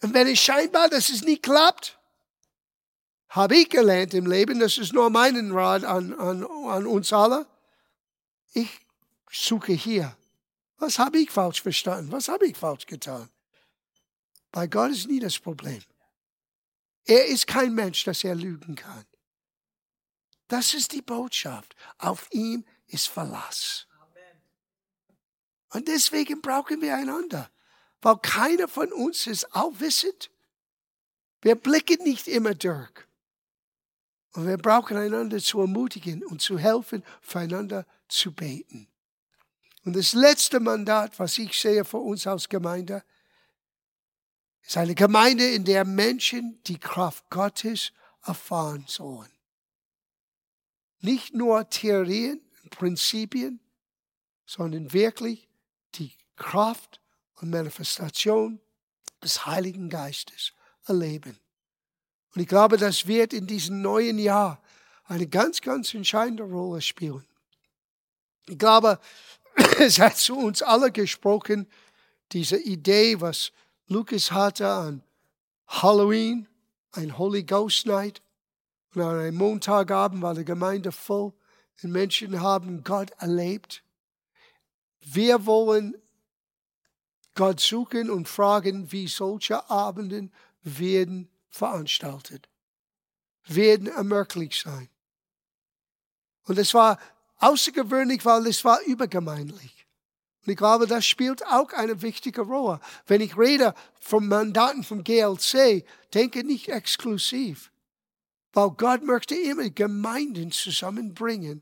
Und 0.02 0.14
wenn 0.14 0.26
es 0.26 0.40
scheinbar, 0.40 0.88
dass 0.88 1.09
es 1.09 1.22
nicht 1.22 1.42
klappt, 1.42 1.98
habe 3.29 3.57
ich 3.57 3.70
gelernt 3.70 4.14
im 4.14 4.26
Leben, 4.26 4.61
das 4.61 4.79
ist 4.79 4.92
nur 4.92 5.11
meinen 5.11 5.52
Rat 5.52 5.85
an, 5.85 6.12
an, 6.14 6.44
an 6.44 6.87
uns 6.87 7.12
alle, 7.12 7.46
ich 8.52 8.70
suche 9.31 9.72
hier. 9.72 10.16
Was 10.79 10.98
habe 10.98 11.18
ich 11.18 11.31
falsch 11.31 11.62
verstanden? 11.62 12.12
Was 12.12 12.29
habe 12.29 12.46
ich 12.46 12.57
falsch 12.57 12.87
getan? 12.87 13.29
Bei 14.52 14.66
Gott 14.66 14.90
ist 14.90 15.09
nie 15.09 15.20
das 15.20 15.38
Problem. 15.38 15.83
Er 17.05 17.26
ist 17.26 17.46
kein 17.46 17.74
Mensch, 17.74 18.05
dass 18.05 18.24
er 18.24 18.35
lügen 18.35 18.74
kann. 18.74 19.05
Das 20.48 20.74
ist 20.74 20.92
die 20.92 21.02
Botschaft. 21.02 21.74
Auf 21.98 22.28
ihm 22.30 22.64
ist 22.87 23.09
Verlass. 23.09 23.87
Und 25.70 25.88
deswegen 25.88 26.40
brauchen 26.40 26.80
wir 26.80 26.96
einander, 26.96 27.50
weil 28.00 28.16
keiner 28.18 28.68
von 28.68 28.92
uns 28.92 29.26
ist 29.26 29.44
allwissend. 29.54 30.30
Wir 31.42 31.54
blicken 31.54 32.02
nicht 32.04 32.28
immer 32.28 32.54
durch. 32.54 32.92
Und 34.32 34.46
wir 34.46 34.59
brauchen 34.59 34.96
einander 34.96 35.38
zu 35.38 35.61
ermutigen 35.61 36.24
und 36.24 36.42
zu 36.42 36.59
helfen, 36.59 37.02
füreinander 37.20 37.87
zu 38.09 38.32
beten. 38.32 38.88
Und 39.85 39.96
das 39.96 40.14
letzte 40.14 40.61
Mandat, 40.61 41.18
was 41.18 41.38
ich 41.38 41.59
sehe 41.59 41.85
für 41.85 41.98
uns 41.98 42.26
als 42.26 42.48
Gemeinde, 42.48 43.02
ist 44.62 44.76
eine 44.76 44.94
Gemeinde, 44.94 45.48
in 45.48 45.64
der 45.64 45.85
Menschen 45.85 46.61
die 46.64 46.78
Kraft 46.78 47.30
Gottes 47.30 47.92
erfahren 48.24 48.85
sollen. 48.88 49.30
Nicht 51.07 51.35
nur 51.35 51.71
Theorien, 51.71 52.40
Prinzipien, 52.71 53.61
sondern 54.45 54.92
wirklich 54.92 55.49
die 55.95 56.11
Kraft 56.35 57.01
und 57.37 57.51
Manifestation 57.51 58.59
des 59.23 59.47
Heiligen 59.47 59.88
Geistes 59.88 60.53
erleben. 60.85 61.38
Und 62.35 62.40
ich 62.40 62.49
glaube, 62.49 62.77
das 62.77 63.07
wird 63.07 63.33
in 63.33 63.47
diesem 63.47 63.83
neuen 63.83 64.19
Jahr 64.19 64.61
eine 65.05 65.29
ganz, 65.29 65.61
ganz 65.61 65.95
entscheidende 65.95 66.42
Rolle 66.42 66.83
spielen. 66.83 67.25
Ich 68.49 68.59
glaube, 68.59 68.99
es 69.79 70.01
hat 70.01 70.16
zu 70.16 70.37
uns 70.37 70.61
alle 70.61 70.90
gesprochen, 70.90 71.69
diese 72.33 72.59
Idee, 72.59 73.21
was 73.21 73.53
Lukas 73.87 74.33
hatte 74.33 74.66
an 74.66 75.05
Halloween, 75.69 76.49
ein 76.90 77.16
Holy 77.16 77.45
Ghost 77.45 77.87
Night. 77.87 78.23
Einem 78.96 79.37
Montagabend 79.37 80.22
war 80.22 80.35
die 80.35 80.44
Gemeinde 80.44 80.90
voll 80.90 81.32
und 81.82 81.92
Menschen 81.92 82.40
haben 82.40 82.82
Gott 82.82 83.11
erlebt. 83.18 83.82
Wir 85.00 85.44
wollen 85.44 85.94
Gott 87.35 87.61
suchen 87.61 88.11
und 88.11 88.28
fragen, 88.28 88.90
wie 88.92 89.06
solche 89.09 89.68
Abenden 89.68 90.32
werden 90.62 91.28
veranstaltet, 91.50 92.48
werden 93.44 93.88
ermöglicht 93.88 94.62
sein. 94.62 94.88
Und 96.44 96.59
es 96.59 96.72
war 96.72 96.98
außergewöhnlich, 97.38 98.24
weil 98.24 98.46
es 98.46 98.64
war 98.64 98.80
übergemeinlich. 98.82 99.87
Und 100.44 100.52
ich 100.52 100.56
glaube, 100.56 100.87
das 100.87 101.04
spielt 101.04 101.44
auch 101.46 101.72
eine 101.72 102.00
wichtige 102.02 102.42
Rolle. 102.42 102.80
Wenn 103.06 103.20
ich 103.20 103.37
rede 103.37 103.74
vom 104.00 104.28
Mandaten 104.28 104.85
vom 104.85 105.04
GLC, 105.04 105.85
denke 106.14 106.44
nicht 106.44 106.68
exklusiv. 106.68 107.70
Weil 108.57 108.71
Gott 108.71 109.03
möchte 109.03 109.35
immer 109.35 109.69
Gemeinden 109.69 110.51
zusammenbringen 110.51 111.61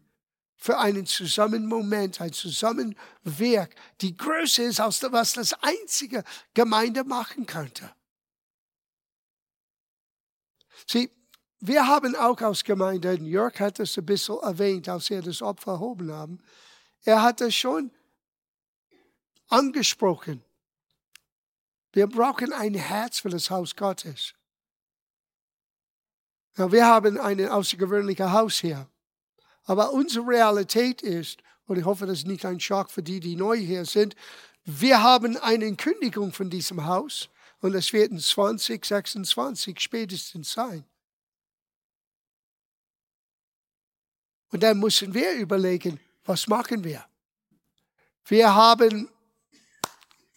für 0.54 0.78
einen 0.78 1.06
zusammen 1.06 1.66
Moment, 1.66 2.20
ein 2.20 2.32
Zusammenwerk, 2.32 3.74
die 4.00 4.16
größer 4.16 4.62
ist, 4.62 4.78
als 4.78 5.02
was 5.02 5.32
das 5.32 5.54
einzige 5.54 6.22
Gemeinde 6.54 7.02
machen 7.02 7.46
könnte. 7.46 7.92
Sieh, 10.86 11.10
wir 11.58 11.84
haben 11.88 12.14
auch 12.14 12.40
als 12.40 12.62
Gemeinde, 12.62 13.14
Jörg 13.14 13.58
hat 13.58 13.80
das 13.80 13.98
ein 13.98 14.06
bisschen 14.06 14.38
erwähnt, 14.38 14.88
als 14.88 15.10
er 15.10 15.22
das 15.22 15.42
Opfer 15.42 15.72
erhoben 15.72 16.12
haben, 16.12 16.38
er 17.02 17.22
hat 17.22 17.40
das 17.40 17.56
schon 17.56 17.90
angesprochen. 19.48 20.44
Wir 21.92 22.06
brauchen 22.06 22.52
ein 22.52 22.74
Herz 22.74 23.18
für 23.18 23.30
das 23.30 23.50
Haus 23.50 23.74
Gottes. 23.74 24.34
Ja, 26.56 26.70
wir 26.70 26.86
haben 26.86 27.18
ein 27.18 27.48
außergewöhnliches 27.48 28.30
Haus 28.30 28.60
hier. 28.60 28.88
Aber 29.64 29.92
unsere 29.92 30.26
Realität 30.26 31.02
ist, 31.02 31.42
und 31.66 31.78
ich 31.78 31.84
hoffe, 31.84 32.06
das 32.06 32.18
ist 32.18 32.26
nicht 32.26 32.44
ein 32.44 32.60
Schock 32.60 32.90
für 32.90 33.02
die, 33.02 33.20
die 33.20 33.34
neu 33.34 33.56
hier 33.56 33.84
sind, 33.84 34.14
wir 34.64 35.02
haben 35.02 35.36
eine 35.38 35.74
Kündigung 35.76 36.32
von 36.32 36.48
diesem 36.48 36.86
Haus 36.86 37.28
und 37.60 37.74
es 37.74 37.92
wird 37.92 38.10
in 38.10 38.18
2026 38.18 39.80
spätestens 39.80 40.52
sein. 40.52 40.84
Und 44.50 44.62
dann 44.62 44.78
müssen 44.78 45.12
wir 45.12 45.32
überlegen, 45.32 45.98
was 46.24 46.46
machen 46.46 46.84
wir? 46.84 47.04
Wir 48.26 48.54
haben 48.54 49.10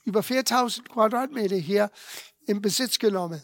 über 0.03 0.23
4000 0.23 0.89
Quadratmeter 0.89 1.56
hier 1.56 1.91
in 2.45 2.62
Besitz 2.62 2.97
genommen. 2.97 3.41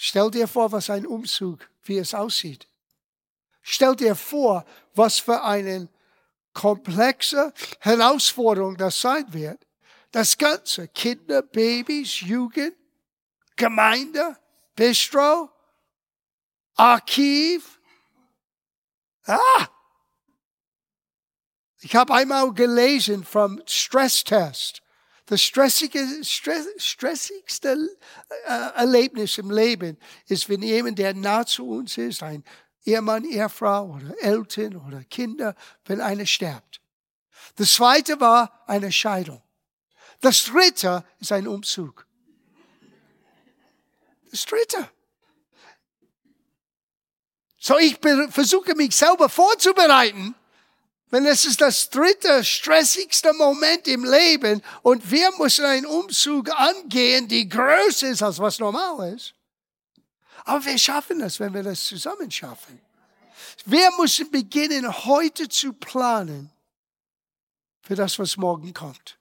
Stell 0.00 0.30
dir 0.30 0.46
vor, 0.46 0.70
was 0.70 0.90
ein 0.90 1.04
Umzug, 1.04 1.68
wie 1.82 1.98
es 1.98 2.14
aussieht. 2.14 2.68
Stell 3.62 3.96
dir 3.96 4.14
vor, 4.14 4.64
was 4.94 5.18
für 5.18 5.42
eine 5.42 5.88
komplexe 6.54 7.52
Herausforderung 7.80 8.76
das 8.76 9.00
sein 9.00 9.30
wird. 9.32 9.66
Das 10.12 10.38
Ganze, 10.38 10.86
Kinder, 10.86 11.42
Babys, 11.42 12.20
Jugend, 12.20 12.76
Gemeinde, 13.56 14.38
Bistro, 14.76 15.50
Archiv. 16.76 17.80
Ah! 19.26 19.66
Ich 21.80 21.96
habe 21.96 22.14
einmal 22.14 22.54
gelesen 22.54 23.24
vom 23.24 23.60
Stresstest. 23.66 24.80
Das 25.28 25.42
stressige, 25.42 26.24
stress, 26.24 26.68
stressigste 26.78 27.90
äh, 28.46 28.50
Erlebnis 28.76 29.36
im 29.36 29.50
Leben 29.50 29.98
ist, 30.26 30.48
wenn 30.48 30.62
jemand, 30.62 30.98
der 30.98 31.12
nah 31.12 31.44
zu 31.44 31.68
uns 31.68 31.98
ist, 31.98 32.22
ein 32.22 32.42
Ehemann, 32.82 33.26
Ehefrau 33.26 33.96
oder 33.96 34.14
Eltern 34.22 34.76
oder 34.76 35.04
Kinder, 35.04 35.54
wenn 35.84 36.00
einer 36.00 36.24
stirbt. 36.24 36.80
Das 37.56 37.74
zweite 37.74 38.18
war 38.20 38.64
eine 38.66 38.90
Scheidung. 38.90 39.42
Das 40.22 40.44
dritte 40.46 41.04
ist 41.20 41.30
ein 41.30 41.46
Umzug. 41.46 42.06
Das 44.30 44.46
dritte. 44.46 44.90
So, 47.58 47.76
ich 47.76 47.98
versuche 48.30 48.74
mich 48.74 48.96
selber 48.96 49.28
vorzubereiten 49.28 50.34
wenn 51.10 51.24
es 51.24 51.44
ist 51.44 51.60
das 51.60 51.88
dritte, 51.88 52.44
stressigste 52.44 53.32
Moment 53.32 53.88
im 53.88 54.04
Leben 54.04 54.62
und 54.82 55.10
wir 55.10 55.30
müssen 55.38 55.64
einen 55.64 55.86
Umzug 55.86 56.50
angehen, 56.50 57.28
die 57.28 57.48
größer 57.48 58.08
ist, 58.08 58.22
als 58.22 58.38
was 58.38 58.58
normal 58.58 59.14
ist. 59.14 59.34
Aber 60.44 60.64
wir 60.64 60.78
schaffen 60.78 61.20
das, 61.20 61.40
wenn 61.40 61.54
wir 61.54 61.62
das 61.62 61.84
zusammen 61.84 62.30
schaffen. 62.30 62.80
Wir 63.64 63.90
müssen 63.98 64.30
beginnen, 64.30 65.04
heute 65.04 65.48
zu 65.48 65.72
planen 65.72 66.50
für 67.82 67.94
das, 67.94 68.18
was 68.18 68.36
morgen 68.36 68.72
kommt. 68.74 69.18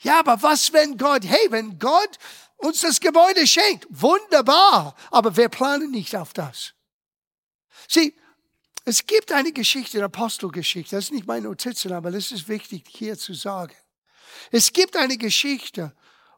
Ja, 0.00 0.20
aber 0.20 0.40
was, 0.42 0.72
wenn 0.72 0.96
Gott, 0.96 1.24
hey, 1.24 1.46
wenn 1.50 1.78
Gott 1.78 2.18
uns 2.56 2.80
das 2.80 3.00
Gebäude 3.00 3.46
schenkt, 3.46 3.86
wunderbar, 3.88 4.94
aber 5.10 5.36
wir 5.36 5.48
planen 5.48 5.90
nicht 5.90 6.14
auf 6.14 6.32
das. 6.32 6.74
Sieh, 7.88 8.14
es 8.86 9.04
gibt 9.04 9.32
eine 9.32 9.52
Geschichte, 9.52 9.98
eine 9.98 10.06
Apostelgeschichte, 10.06 10.94
das 10.94 11.06
ist 11.06 11.12
nicht 11.12 11.26
meine 11.26 11.48
Notizen, 11.48 11.92
aber 11.92 12.12
das 12.12 12.30
ist 12.30 12.48
wichtig 12.48 12.84
hier 12.86 13.18
zu 13.18 13.34
sagen. 13.34 13.74
Es 14.52 14.72
gibt 14.72 14.96
eine 14.96 15.18
Geschichte, 15.18 15.92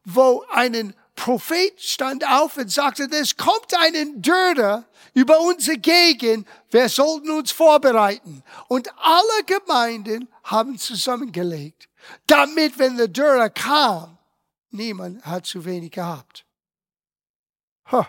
wo 0.04 0.42
ein 0.50 0.94
Prophet 1.14 1.78
stand 1.78 2.26
auf 2.26 2.56
und 2.56 2.70
sagte, 2.70 3.06
es 3.10 3.36
kommt 3.36 3.74
ein 3.76 4.22
Dürre 4.22 4.86
über 5.12 5.38
unsere 5.40 5.76
Gegend, 5.76 6.48
wir 6.70 6.88
sollten 6.88 7.30
uns 7.30 7.52
vorbereiten. 7.52 8.42
Und 8.68 8.88
alle 8.96 9.44
Gemeinden 9.44 10.28
haben 10.44 10.78
zusammengelegt, 10.78 11.90
damit, 12.26 12.78
wenn 12.78 12.96
der 12.96 13.08
Dürre 13.08 13.50
kam, 13.50 14.16
niemand 14.70 15.22
hat 15.26 15.44
zu 15.44 15.66
wenig 15.66 15.90
gehabt. 15.90 16.46
Huh. 17.92 18.06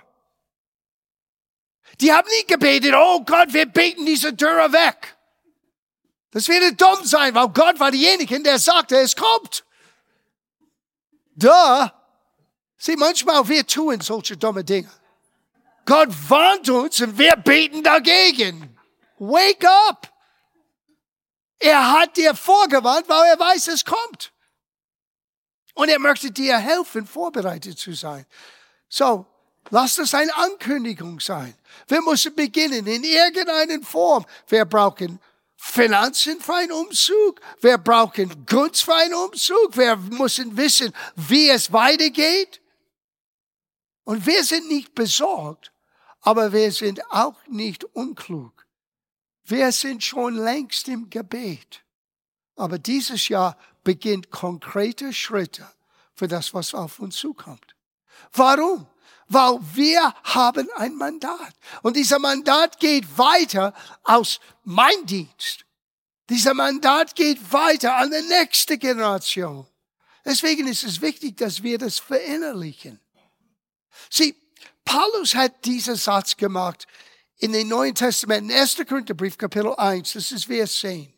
Die 2.02 2.14
haben 2.14 2.28
nie 2.30 2.46
gebetet, 2.46 2.94
oh 2.96 3.22
Gott, 3.26 3.54
wir 3.54 3.66
beten 3.66 4.06
diese 4.06 4.34
Dürre 4.34 4.72
weg. 4.72 5.18
Das 6.32 6.48
würde 6.48 6.74
dumm 6.74 7.04
sein, 7.04 7.34
weil 7.36 7.50
Gott 7.50 7.80
war 7.80 7.92
derjenige, 7.92 8.42
der 8.42 8.60
sagte, 8.60 8.98
es 8.98 9.16
kommt. 9.16 9.66
Da, 11.36 11.94
sieh, 12.78 12.96
manchmal 12.96 13.48
wir 13.48 13.66
tun 13.66 14.00
solche 14.02 14.38
dumme 14.38 14.64
Dinge. 14.64 14.92
Gott 15.86 16.10
warnt 16.28 16.70
uns 16.70 17.02
und 17.02 17.18
wir 17.18 17.36
beten 17.36 17.82
dagegen. 17.84 18.78
Wake 19.18 19.66
up! 19.66 20.14
Er 21.58 21.92
hat 21.92 22.16
dir 22.16 22.36
vorgewarnt, 22.36 23.10
weil 23.10 23.32
er 23.32 23.40
weiß, 23.40 23.68
es 23.70 23.84
kommt. 23.84 24.32
Und 25.74 25.90
er 25.90 26.00
möchte 26.00 26.32
dir 26.32 26.58
helfen, 26.58 27.06
vorbereitet 27.06 27.78
zu 27.78 27.94
sein. 27.94 28.26
So, 28.88 29.26
Lass 29.72 29.96
das 29.96 30.14
eine 30.14 30.36
Ankündigung 30.36 31.20
sein. 31.20 31.54
Wir 31.88 32.02
müssen 32.02 32.34
beginnen 32.36 32.88
in 32.88 33.04
irgendeiner 33.04 33.82
Form. 33.84 34.26
Wir 34.48 34.66
brauchen 34.66 35.20
Finanzen 35.56 36.40
für 36.40 36.56
einen 36.56 36.72
Umzug. 36.72 37.40
Wir 37.62 37.78
brauchen 37.78 38.46
Gunst 38.46 38.84
für 38.84 38.96
einen 38.96 39.14
Umzug. 39.14 39.78
Wir 39.78 39.96
müssen 39.96 40.56
wissen, 40.58 40.94
wie 41.16 41.50
es 41.50 41.72
weitergeht. 41.72 42.62
Und 44.06 44.26
wir 44.26 44.44
sind 44.44 44.68
nicht 44.70 44.96
besorgt, 44.96 45.72
aber 46.22 46.52
wir 46.52 46.72
sind 46.72 47.00
auch 47.12 47.36
nicht 47.48 47.84
unklug. 47.84 48.66
Wir 49.44 49.72
sind 49.72 50.04
schon 50.04 50.36
längst 50.36 50.88
im 50.88 51.10
Gebet. 51.10 51.84
Aber 52.56 52.80
dieses 52.80 53.28
Jahr 53.30 53.58
beginnt 53.84 54.32
konkrete 54.32 55.14
Schritte 55.14 55.68
für 56.14 56.28
das, 56.28 56.54
was 56.54 56.74
auf 56.74 57.00
uns 57.00 57.18
zukommt. 57.18 57.76
Warum? 58.34 58.88
Weil 59.30 59.60
wir 59.74 60.14
haben 60.24 60.68
ein 60.76 60.96
Mandat. 60.96 61.54
Und 61.84 61.96
dieser 61.96 62.20
Mandat 62.20 62.80
geht 62.80 63.18
weiter 63.18 63.74
aus 64.04 64.40
mein 64.64 65.06
Dienst. 65.06 65.66
Dieser 66.30 66.54
Mandat 66.54 67.16
geht 67.16 67.54
weiter 67.54 67.96
an 67.96 68.12
die 68.12 68.28
nächste 68.28 68.78
Generation. 68.78 69.66
Deswegen 70.26 70.68
ist 70.68 70.84
es 70.84 71.02
wichtig, 71.02 71.38
dass 71.38 71.64
wir 71.64 71.78
das 71.78 72.00
verinnerlichen. 72.00 73.00
Sieh, 74.10 74.36
Paulus 74.84 75.36
hat 75.36 75.64
diesen 75.66 75.96
Satz 75.96 76.36
gemacht 76.36 76.88
in 77.38 77.54
den 77.54 77.68
Neuen 77.68 77.96
Testamenten, 77.96 78.52
1. 78.52 78.78
Korintherbrief, 78.88 79.38
Kapitel 79.38 79.74
1, 79.76 80.14
das 80.14 80.32
ist 80.32 80.46
Vers 80.46 80.80
10. 80.80 81.14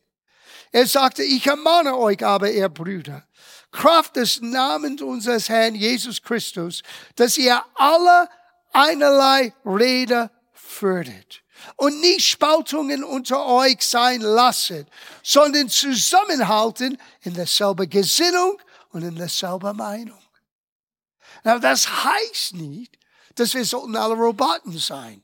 Er 0.72 0.88
sagte, 0.88 1.24
ich 1.24 1.46
ermahne 1.48 1.98
euch 1.98 2.24
aber, 2.24 2.52
ihr 2.52 2.70
Brüder, 2.70 3.28
Kraft 3.72 4.18
des 4.18 4.42
Namens 4.42 5.02
unseres 5.02 5.50
Herrn 5.50 5.76
Jesus 5.76 6.22
Christus, 6.22 6.84
dass 7.16 7.38
ihr 7.38 7.64
alle 7.76 8.30
einerlei 8.74 9.54
Rede 9.66 10.30
fördert 10.54 11.42
und 11.76 12.00
nicht 12.02 12.26
Spaltungen 12.26 13.04
unter 13.04 13.46
euch 13.46 13.82
sein 13.82 14.22
lasset, 14.22 14.88
sondern 15.24 15.70
zusammenhalten 15.70 16.98
in 17.22 17.34
derselben 17.34 17.90
Gesinnung 17.90 18.62
und 18.90 19.04
in 19.04 19.16
derselben 19.16 19.78
Meinung. 19.78 20.22
Aber 21.44 21.60
das 21.60 22.04
heißt 22.04 22.54
nicht, 22.54 22.98
dass 23.36 23.54
wir 23.54 23.66
sollten 23.66 23.96
alle 23.96 24.16
Roboten 24.16 24.78
sein. 24.78 25.24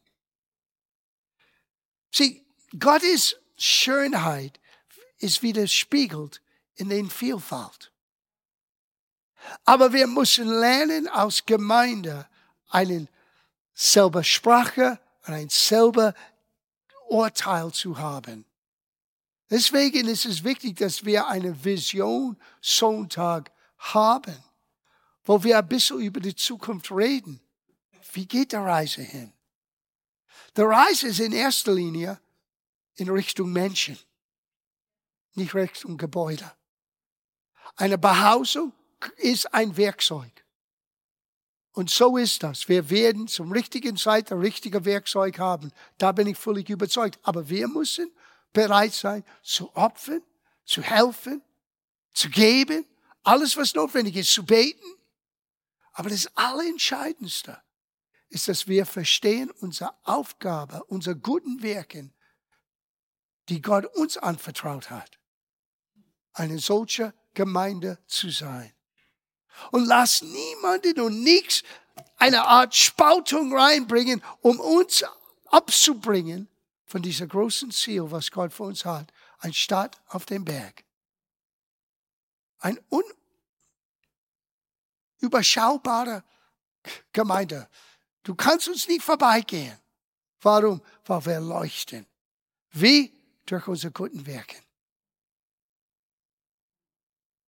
Sieh, 2.11 2.45
Gottes 2.79 3.35
Schönheit 3.57 4.59
ist 5.19 5.43
widerspiegelt 5.43 6.41
in 6.75 6.89
den 6.89 7.09
Vielfalt. 7.09 7.91
Aber 9.65 9.93
wir 9.93 10.07
müssen 10.07 10.47
lernen, 10.47 11.07
aus 11.07 11.45
Gemeinde 11.45 12.27
einen 12.69 13.07
selber 13.73 14.23
Sprache 14.23 14.99
und 15.25 15.33
ein 15.33 15.49
selber 15.49 16.13
Urteil 17.09 17.71
zu 17.71 17.97
haben. 17.97 18.45
Deswegen 19.49 20.07
ist 20.07 20.25
es 20.25 20.43
wichtig, 20.43 20.77
dass 20.77 21.05
wir 21.05 21.27
eine 21.27 21.63
Vision 21.63 22.37
Sonntag 22.61 23.51
haben, 23.77 24.35
wo 25.23 25.43
wir 25.43 25.57
ein 25.57 25.67
bisschen 25.67 25.99
über 25.99 26.19
die 26.19 26.35
Zukunft 26.35 26.91
reden. 26.91 27.39
Wie 28.13 28.25
geht 28.25 28.51
die 28.51 28.57
Reise 28.57 29.01
hin? 29.01 29.31
Die 30.55 30.61
Reise 30.61 31.07
ist 31.07 31.19
in 31.19 31.31
erster 31.31 31.73
Linie 31.73 32.19
in 32.95 33.09
Richtung 33.09 33.53
Menschen, 33.53 33.97
nicht 35.35 35.53
Richtung 35.53 35.97
Gebäude. 35.97 36.51
Eine 37.75 37.97
Behausung 37.97 38.73
ist 39.17 39.53
ein 39.53 39.77
Werkzeug. 39.77 40.31
Und 41.71 41.91
so 41.91 42.17
ist 42.17 42.41
das. 42.41 42.67
Wir 42.67 42.89
werden 42.89 43.27
zum 43.27 43.51
richtigen 43.51 43.97
Zeit 43.97 44.31
das 44.31 44.39
richtige 44.39 44.83
Werkzeug 44.83 45.37
haben. 45.37 45.71
Da 45.99 46.11
bin 46.11 46.25
ich 46.25 46.37
völlig 46.37 46.69
überzeugt. 46.69 47.19
Aber 47.21 47.49
wir 47.49 47.67
müssen 47.67 48.11
bereit 48.51 48.93
sein, 48.93 49.23
zu 49.43 49.75
opfern, 49.75 50.23
zu 50.65 50.81
helfen, 50.81 51.43
zu 52.13 52.29
geben, 52.29 52.85
alles, 53.21 53.57
was 53.57 53.75
notwendig 53.75 54.15
ist, 54.15 54.33
zu 54.33 54.43
beten. 54.43 54.87
Aber 55.91 56.09
das 56.09 56.35
Allerentscheidendste 56.35 57.61
ist, 58.29 58.47
dass 58.47 58.67
wir 58.67 58.85
verstehen, 58.85 59.51
unsere 59.51 59.93
Aufgabe, 60.03 60.83
unsere 60.85 61.15
guten 61.15 61.61
Werken, 61.61 62.13
die 63.49 63.61
Gott 63.61 63.85
uns 63.95 64.17
anvertraut 64.17 64.89
hat, 64.89 65.19
eine 66.33 66.57
solche 66.59 67.13
Gemeinde 67.33 67.99
zu 68.07 68.29
sein. 68.29 68.73
Und 69.71 69.85
lass 69.85 70.21
niemanden 70.21 70.99
und 70.99 71.23
nichts 71.23 71.63
eine 72.17 72.45
Art 72.45 72.75
Spaltung 72.75 73.55
reinbringen, 73.55 74.23
um 74.41 74.59
uns 74.59 75.03
abzubringen 75.45 76.47
von 76.85 77.01
dieser 77.01 77.27
großen 77.27 77.71
Ziel, 77.71 78.09
was 78.11 78.31
Gott 78.31 78.53
für 78.53 78.63
uns 78.63 78.85
hat. 78.85 79.11
Ein 79.39 79.53
Stadt 79.53 79.99
auf 80.07 80.25
dem 80.25 80.45
Berg. 80.45 80.83
Ein 82.59 82.79
unüberschaubarer 85.21 86.23
Gemeinde. 87.13 87.69
Du 88.23 88.35
kannst 88.35 88.67
uns 88.67 88.87
nicht 88.87 89.03
vorbeigehen. 89.03 89.77
Warum? 90.41 90.81
Weil 91.05 91.25
wir 91.25 91.39
leuchten. 91.39 92.05
Wie? 92.71 93.13
Durch 93.45 93.67
unsere 93.67 93.93
guten 93.93 94.25
Werke. 94.25 94.57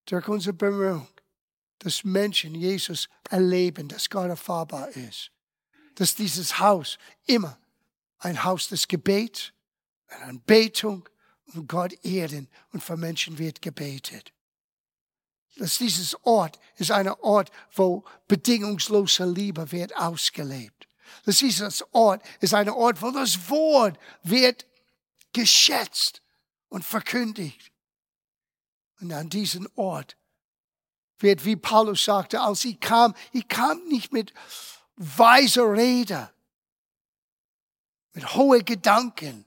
Durch 0.06 0.28
unsere 0.28 0.54
Bemühungen 0.54 1.08
dass 1.80 2.04
Menschen 2.04 2.56
Jesus 2.56 3.10
erleben, 3.30 3.88
dass 3.88 4.10
Gott 4.10 4.30
erfahrbar 4.30 4.89
ist. 4.89 5.32
Dass 5.96 6.15
dieses 6.15 6.60
Haus 6.60 6.98
immer 7.26 7.58
ein 8.20 8.44
Haus 8.44 8.68
des 8.68 8.88
Gebets, 8.88 9.54
eine 10.08 10.26
Anbetung 10.26 11.08
und 11.54 11.68
Gott 11.68 11.94
ehren 12.04 12.48
und 12.72 12.84
für 12.84 12.98
Menschen 12.98 13.38
wird 13.38 13.62
gebetet. 13.62 14.34
Dass 15.56 15.77
dieses 15.77 16.15
Ort 16.25 16.60
ist 16.75 16.92
ein 16.92 17.08
Ort, 17.10 17.52
wo 17.73 18.04
bedingungslose 18.27 19.25
Liebe 19.25 19.71
wird 19.71 19.96
ausgelebt. 19.98 20.88
Dass 21.25 21.40
dieses 21.40 21.84
Ort 21.94 22.23
ist 22.40 22.54
ein 22.54 22.69
Ort, 22.69 23.02
wo 23.02 23.12
das 23.12 23.50
Wort 23.50 23.98
wird 24.23 24.65
geschätzt 25.34 26.21
und 26.69 26.86
verkündigt. 26.86 27.71
Und 29.00 29.12
an 29.12 29.30
diesem 29.30 29.67
Ort 29.75 30.17
wird, 31.20 31.46
wie 31.46 31.56
Paulus 31.56 32.04
sagte, 32.04 32.42
als 32.42 32.65
ich 32.65 32.80
kam, 32.80 33.13
ich 33.32 33.48
kam 33.48 33.80
nicht 33.88 34.12
mit 34.12 34.34
weiser 34.96 35.72
Rede, 35.72 36.30
mit 38.13 38.36
hohen 38.36 38.65
Gedanken. 38.65 39.46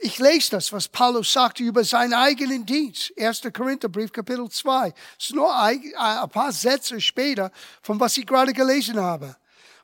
Ich 0.00 0.18
lese 0.18 0.52
das, 0.52 0.72
was 0.72 0.86
Paulus 0.86 1.32
sagte 1.32 1.64
über 1.64 1.82
seinen 1.82 2.14
eigenen 2.14 2.64
Dienst. 2.64 3.12
1. 3.18 3.42
Korintherbrief, 3.52 4.12
Kapitel 4.12 4.48
2. 4.48 4.94
Es 5.18 5.26
ist 5.26 5.34
nur 5.34 5.52
ein, 5.54 5.82
ein 5.96 6.30
paar 6.30 6.52
Sätze 6.52 7.00
später, 7.00 7.50
von 7.82 7.98
was 7.98 8.16
ich 8.16 8.26
gerade 8.26 8.52
gelesen 8.52 9.00
habe. 9.00 9.36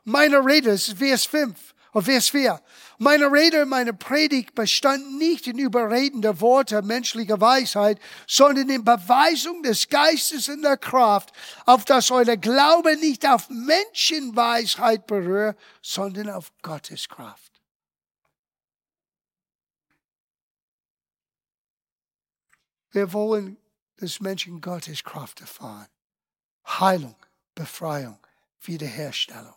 Meine 0.05 0.45
Rede, 0.45 0.71
ist 0.71 0.93
Vers 0.93 1.25
5 1.25 1.75
und 1.93 2.05
Vers 2.05 2.29
4. 2.29 2.61
Meine 2.99 3.31
Rede, 3.31 3.67
meine 3.67 3.93
Predigt 3.93 4.55
bestand 4.55 5.19
nicht 5.19 5.47
in 5.47 5.59
überredender 5.59 6.41
Worte 6.41 6.81
menschlicher 6.83 7.41
Weisheit, 7.41 8.01
sondern 8.27 8.71
in 8.71 8.85
Beweisung 8.85 9.63
des 9.63 9.89
Geistes 9.89 10.49
und 10.49 10.63
der 10.63 10.77
Kraft, 10.77 11.33
auf 11.67 11.85
dass 11.85 12.11
euer 12.11 12.37
Glaube 12.37 12.97
nicht 12.97 13.27
auf 13.27 13.49
Menschenweisheit 13.51 15.07
berührt, 15.07 15.59
sondern 15.83 16.31
auf 16.31 16.53
Gottes 16.63 17.09
Kraft. 17.09 17.53
Wir 22.93 23.13
wollen, 23.13 23.57
dass 23.97 24.21
Menschen 24.21 24.61
Gottes 24.61 25.03
Kraft 25.03 25.41
erfahren. 25.41 25.89
Heilung, 26.65 27.17
Befreiung, 27.57 28.19
Wiederherstellung. 28.61 29.57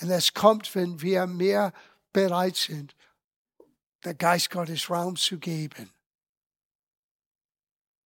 Und 0.00 0.10
es 0.10 0.34
kommt, 0.34 0.74
wenn 0.74 1.00
wir 1.00 1.26
mehr 1.26 1.72
bereit 2.12 2.56
sind, 2.56 2.94
der 4.04 4.14
Geist 4.14 4.50
Gottes 4.50 4.90
Raum 4.90 5.16
zu 5.16 5.38
geben. 5.38 5.92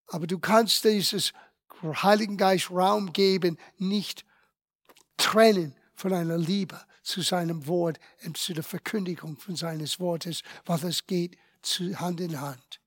Aber 0.08 0.26
du 0.26 0.38
kannst 0.38 0.84
dieses 0.84 1.32
Heiligen 1.82 2.36
Geist 2.36 2.70
Raum 2.70 3.12
geben, 3.12 3.58
nicht 3.78 4.24
trennen 5.16 5.74
von 5.94 6.12
einer 6.12 6.38
Liebe 6.38 6.80
zu 7.02 7.22
seinem 7.22 7.66
Wort 7.66 7.98
und 8.24 8.36
zu 8.36 8.52
der 8.52 8.64
Verkündigung 8.64 9.36
von 9.36 9.56
seines 9.56 10.00
Wortes, 10.00 10.42
weil 10.64 10.84
es 10.84 11.06
geht 11.06 11.38
zu 11.62 11.98
Hand 11.98 12.20
in 12.20 12.40
Hand. 12.40 12.80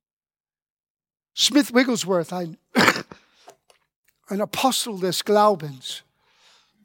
Smith 1.35 1.73
Wigglesworth, 1.73 2.33
ein, 2.33 2.57
ein 4.27 4.41
Apostel 4.41 4.99
des 4.99 5.23
Glaubens, 5.23 6.03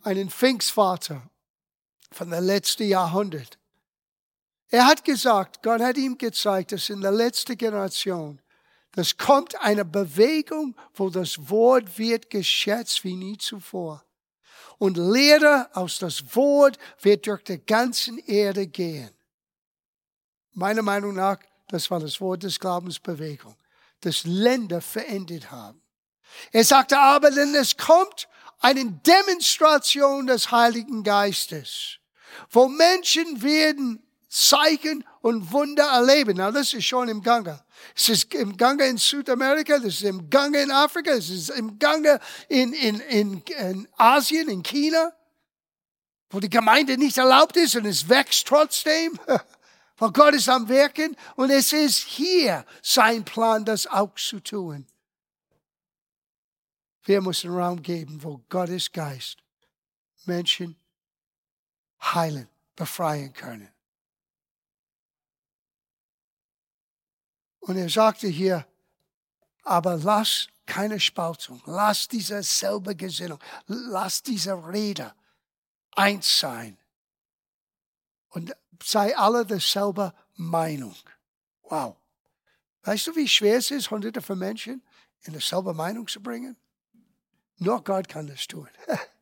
ein 0.02 0.30
Pfingstvater, 0.30 1.28
von 2.14 2.30
der 2.30 2.40
letzten 2.40 2.84
Jahrhundert. 2.84 3.58
Er 4.68 4.86
hat 4.86 5.04
gesagt, 5.04 5.62
Gott 5.62 5.80
hat 5.80 5.96
ihm 5.96 6.16
gezeigt, 6.18 6.72
dass 6.72 6.88
in 6.88 7.00
der 7.00 7.12
letzten 7.12 7.56
Generation, 7.56 8.40
das 8.92 9.16
kommt 9.16 9.60
eine 9.60 9.84
Bewegung, 9.84 10.76
wo 10.94 11.10
das 11.10 11.50
Wort 11.50 11.98
wird 11.98 12.30
geschätzt 12.30 13.04
wie 13.04 13.16
nie 13.16 13.38
zuvor. 13.38 14.04
Und 14.78 14.96
Lehre 14.96 15.68
aus 15.74 15.98
das 15.98 16.34
Wort 16.34 16.78
wird 17.00 17.26
durch 17.26 17.42
die 17.44 17.58
ganze 17.58 18.18
Erde 18.20 18.66
gehen. 18.66 19.10
Meiner 20.52 20.82
Meinung 20.82 21.14
nach, 21.14 21.38
das 21.68 21.90
war 21.90 22.00
das 22.00 22.20
Wort 22.20 22.42
des 22.42 22.58
Glaubensbewegung, 22.58 23.56
das 24.00 24.24
Länder 24.24 24.80
verändert 24.80 25.50
haben. 25.50 25.80
Er 26.52 26.64
sagte 26.64 26.98
aber, 26.98 27.30
denn 27.30 27.54
es 27.54 27.76
kommt 27.76 28.28
eine 28.60 28.84
Demonstration 28.84 30.26
des 30.26 30.50
Heiligen 30.50 31.02
Geistes 31.02 31.98
wo 32.50 32.68
Menschen 32.68 33.42
werden 33.42 34.02
Zeichen 34.28 35.04
und 35.20 35.52
Wunder 35.52 35.84
erleben. 35.84 36.36
Na, 36.36 36.50
das 36.50 36.74
ist 36.74 36.84
schon 36.84 37.08
im 37.08 37.22
Gange. 37.22 37.62
Es 37.94 38.08
ist 38.08 38.34
im 38.34 38.56
Gange 38.56 38.86
in 38.86 38.96
Südamerika, 38.96 39.78
das 39.78 39.94
ist 39.94 40.02
im 40.02 40.28
Gange 40.28 40.60
in 40.60 40.70
Afrika, 40.72 41.12
es 41.12 41.30
ist 41.30 41.50
im 41.50 41.78
Gange 41.78 42.18
in, 42.48 42.72
in, 42.72 42.98
in, 43.00 43.42
in 43.42 43.88
Asien, 43.96 44.48
in 44.48 44.62
China, 44.62 45.12
wo 46.30 46.40
die 46.40 46.50
Gemeinde 46.50 46.98
nicht 46.98 47.16
erlaubt 47.16 47.56
ist 47.56 47.76
und 47.76 47.86
es 47.86 48.08
wächst 48.08 48.46
trotzdem. 48.46 49.18
Weil 49.98 50.10
Gott 50.10 50.34
ist 50.34 50.48
am 50.48 50.68
Wirken 50.68 51.16
und 51.36 51.50
es 51.50 51.72
ist 51.72 51.98
hier 51.98 52.66
sein 52.82 53.24
Plan, 53.24 53.64
das 53.64 53.86
auch 53.86 54.16
zu 54.16 54.40
tun. 54.40 54.86
Wir 57.04 57.20
müssen 57.20 57.50
Raum 57.50 57.80
geben, 57.80 58.18
wo 58.22 58.40
Gottes 58.48 58.90
Geist 58.90 59.36
Menschen 60.24 60.76
heilen, 62.12 62.48
befreien 62.76 63.32
können. 63.32 63.70
Und 67.60 67.76
er 67.78 67.88
sagte 67.88 68.28
hier, 68.28 68.66
aber 69.62 69.96
lass 69.96 70.48
keine 70.66 71.00
Spaltung, 71.00 71.62
lass 71.64 72.08
diese 72.08 72.42
selbe 72.42 72.94
Gesinnung, 72.94 73.38
lass 73.66 74.22
diese 74.22 74.52
Rede 74.68 75.14
eins 75.92 76.38
sein. 76.38 76.76
Und 78.28 78.54
sei 78.82 79.16
alle 79.16 79.46
derselbe 79.46 80.12
Meinung. 80.34 80.94
Wow. 81.62 81.96
Weißt 82.82 83.06
du, 83.06 83.16
wie 83.16 83.28
schwer 83.28 83.58
es 83.58 83.70
ist, 83.70 83.90
hunderte 83.90 84.20
von 84.20 84.38
Menschen 84.38 84.82
in 85.22 85.32
derselbe 85.32 85.72
Meinung 85.72 86.06
zu 86.06 86.22
bringen? 86.22 86.56
Nur 87.56 87.82
Gott 87.82 88.08
kann 88.08 88.26
das 88.26 88.46
tun. 88.46 88.68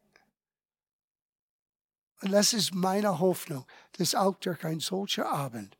Und 2.23 2.31
das 2.31 2.53
ist 2.53 2.73
meine 2.73 3.19
Hoffnung, 3.19 3.67
dass 3.99 4.15
auch 4.15 4.37
durch 4.37 4.65
ein 4.65 4.81
solcher 4.81 5.31
Abend, 5.31 5.77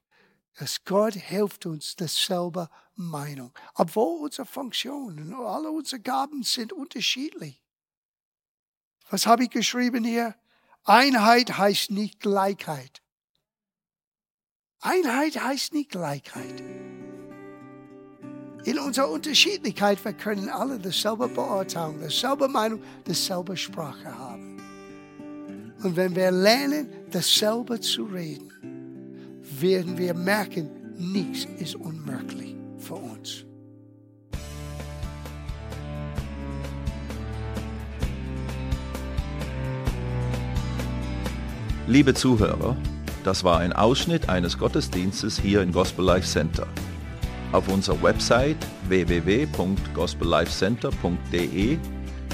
dass 0.59 0.85
Gott 0.85 1.15
hilft 1.15 1.67
uns 1.67 1.95
dasselbe 1.95 2.69
Meinung. 2.97 3.53
Obwohl 3.75 4.25
unsere 4.25 4.47
Funktionen, 4.47 5.33
alle 5.35 5.71
unsere 5.71 6.03
Gaben 6.03 6.43
sind 6.43 6.73
unterschiedlich. 6.73 7.63
Was 9.09 9.27
habe 9.27 9.45
ich 9.45 9.51
geschrieben 9.51 10.05
hier? 10.05 10.35
Einheit 10.85 11.57
heißt 11.59 11.93
nicht 11.93 12.19
Gleichheit. 12.19 13.03
Einheit 14.81 15.41
heißt 15.41 15.75
nicht 15.75 15.91
Gleichheit. 15.91 16.61
In 18.65 18.79
unserer 18.79 19.11
Unterschiedlichkeit, 19.11 20.05
wir 20.05 20.13
können 20.13 20.49
alle 20.49 20.79
dasselbe 20.79 21.29
beurteilen, 21.29 22.01
dasselbe 22.01 22.49
Meinung, 22.49 22.83
dasselbe 23.05 23.57
Sprache 23.57 24.17
haben. 24.17 24.52
Und 25.83 25.97
wenn 25.97 26.15
wir 26.15 26.31
lernen, 26.31 26.87
dasselbe 27.11 27.81
zu 27.81 28.05
reden, 28.05 28.53
werden 29.61 29.99
wir 29.99 30.15
merken, 30.15 30.71
nichts 30.97 31.49
ist 31.59 31.75
unmöglich 31.75 32.55
für 32.79 32.95
uns. 32.95 33.45
Liebe 41.89 42.15
Zuhörer, 42.15 42.77
das 43.25 43.43
war 43.43 43.59
ein 43.59 43.73
Ausschnitt 43.73 44.29
eines 44.29 44.57
Gottesdienstes 44.57 45.41
hier 45.41 45.63
im 45.63 45.73
Gospel 45.73 46.05
Life 46.05 46.29
Center. 46.29 46.69
Auf 47.51 47.67
unserer 47.69 48.01
Website 48.03 48.59
www.gospellifecenter.de 48.89 51.79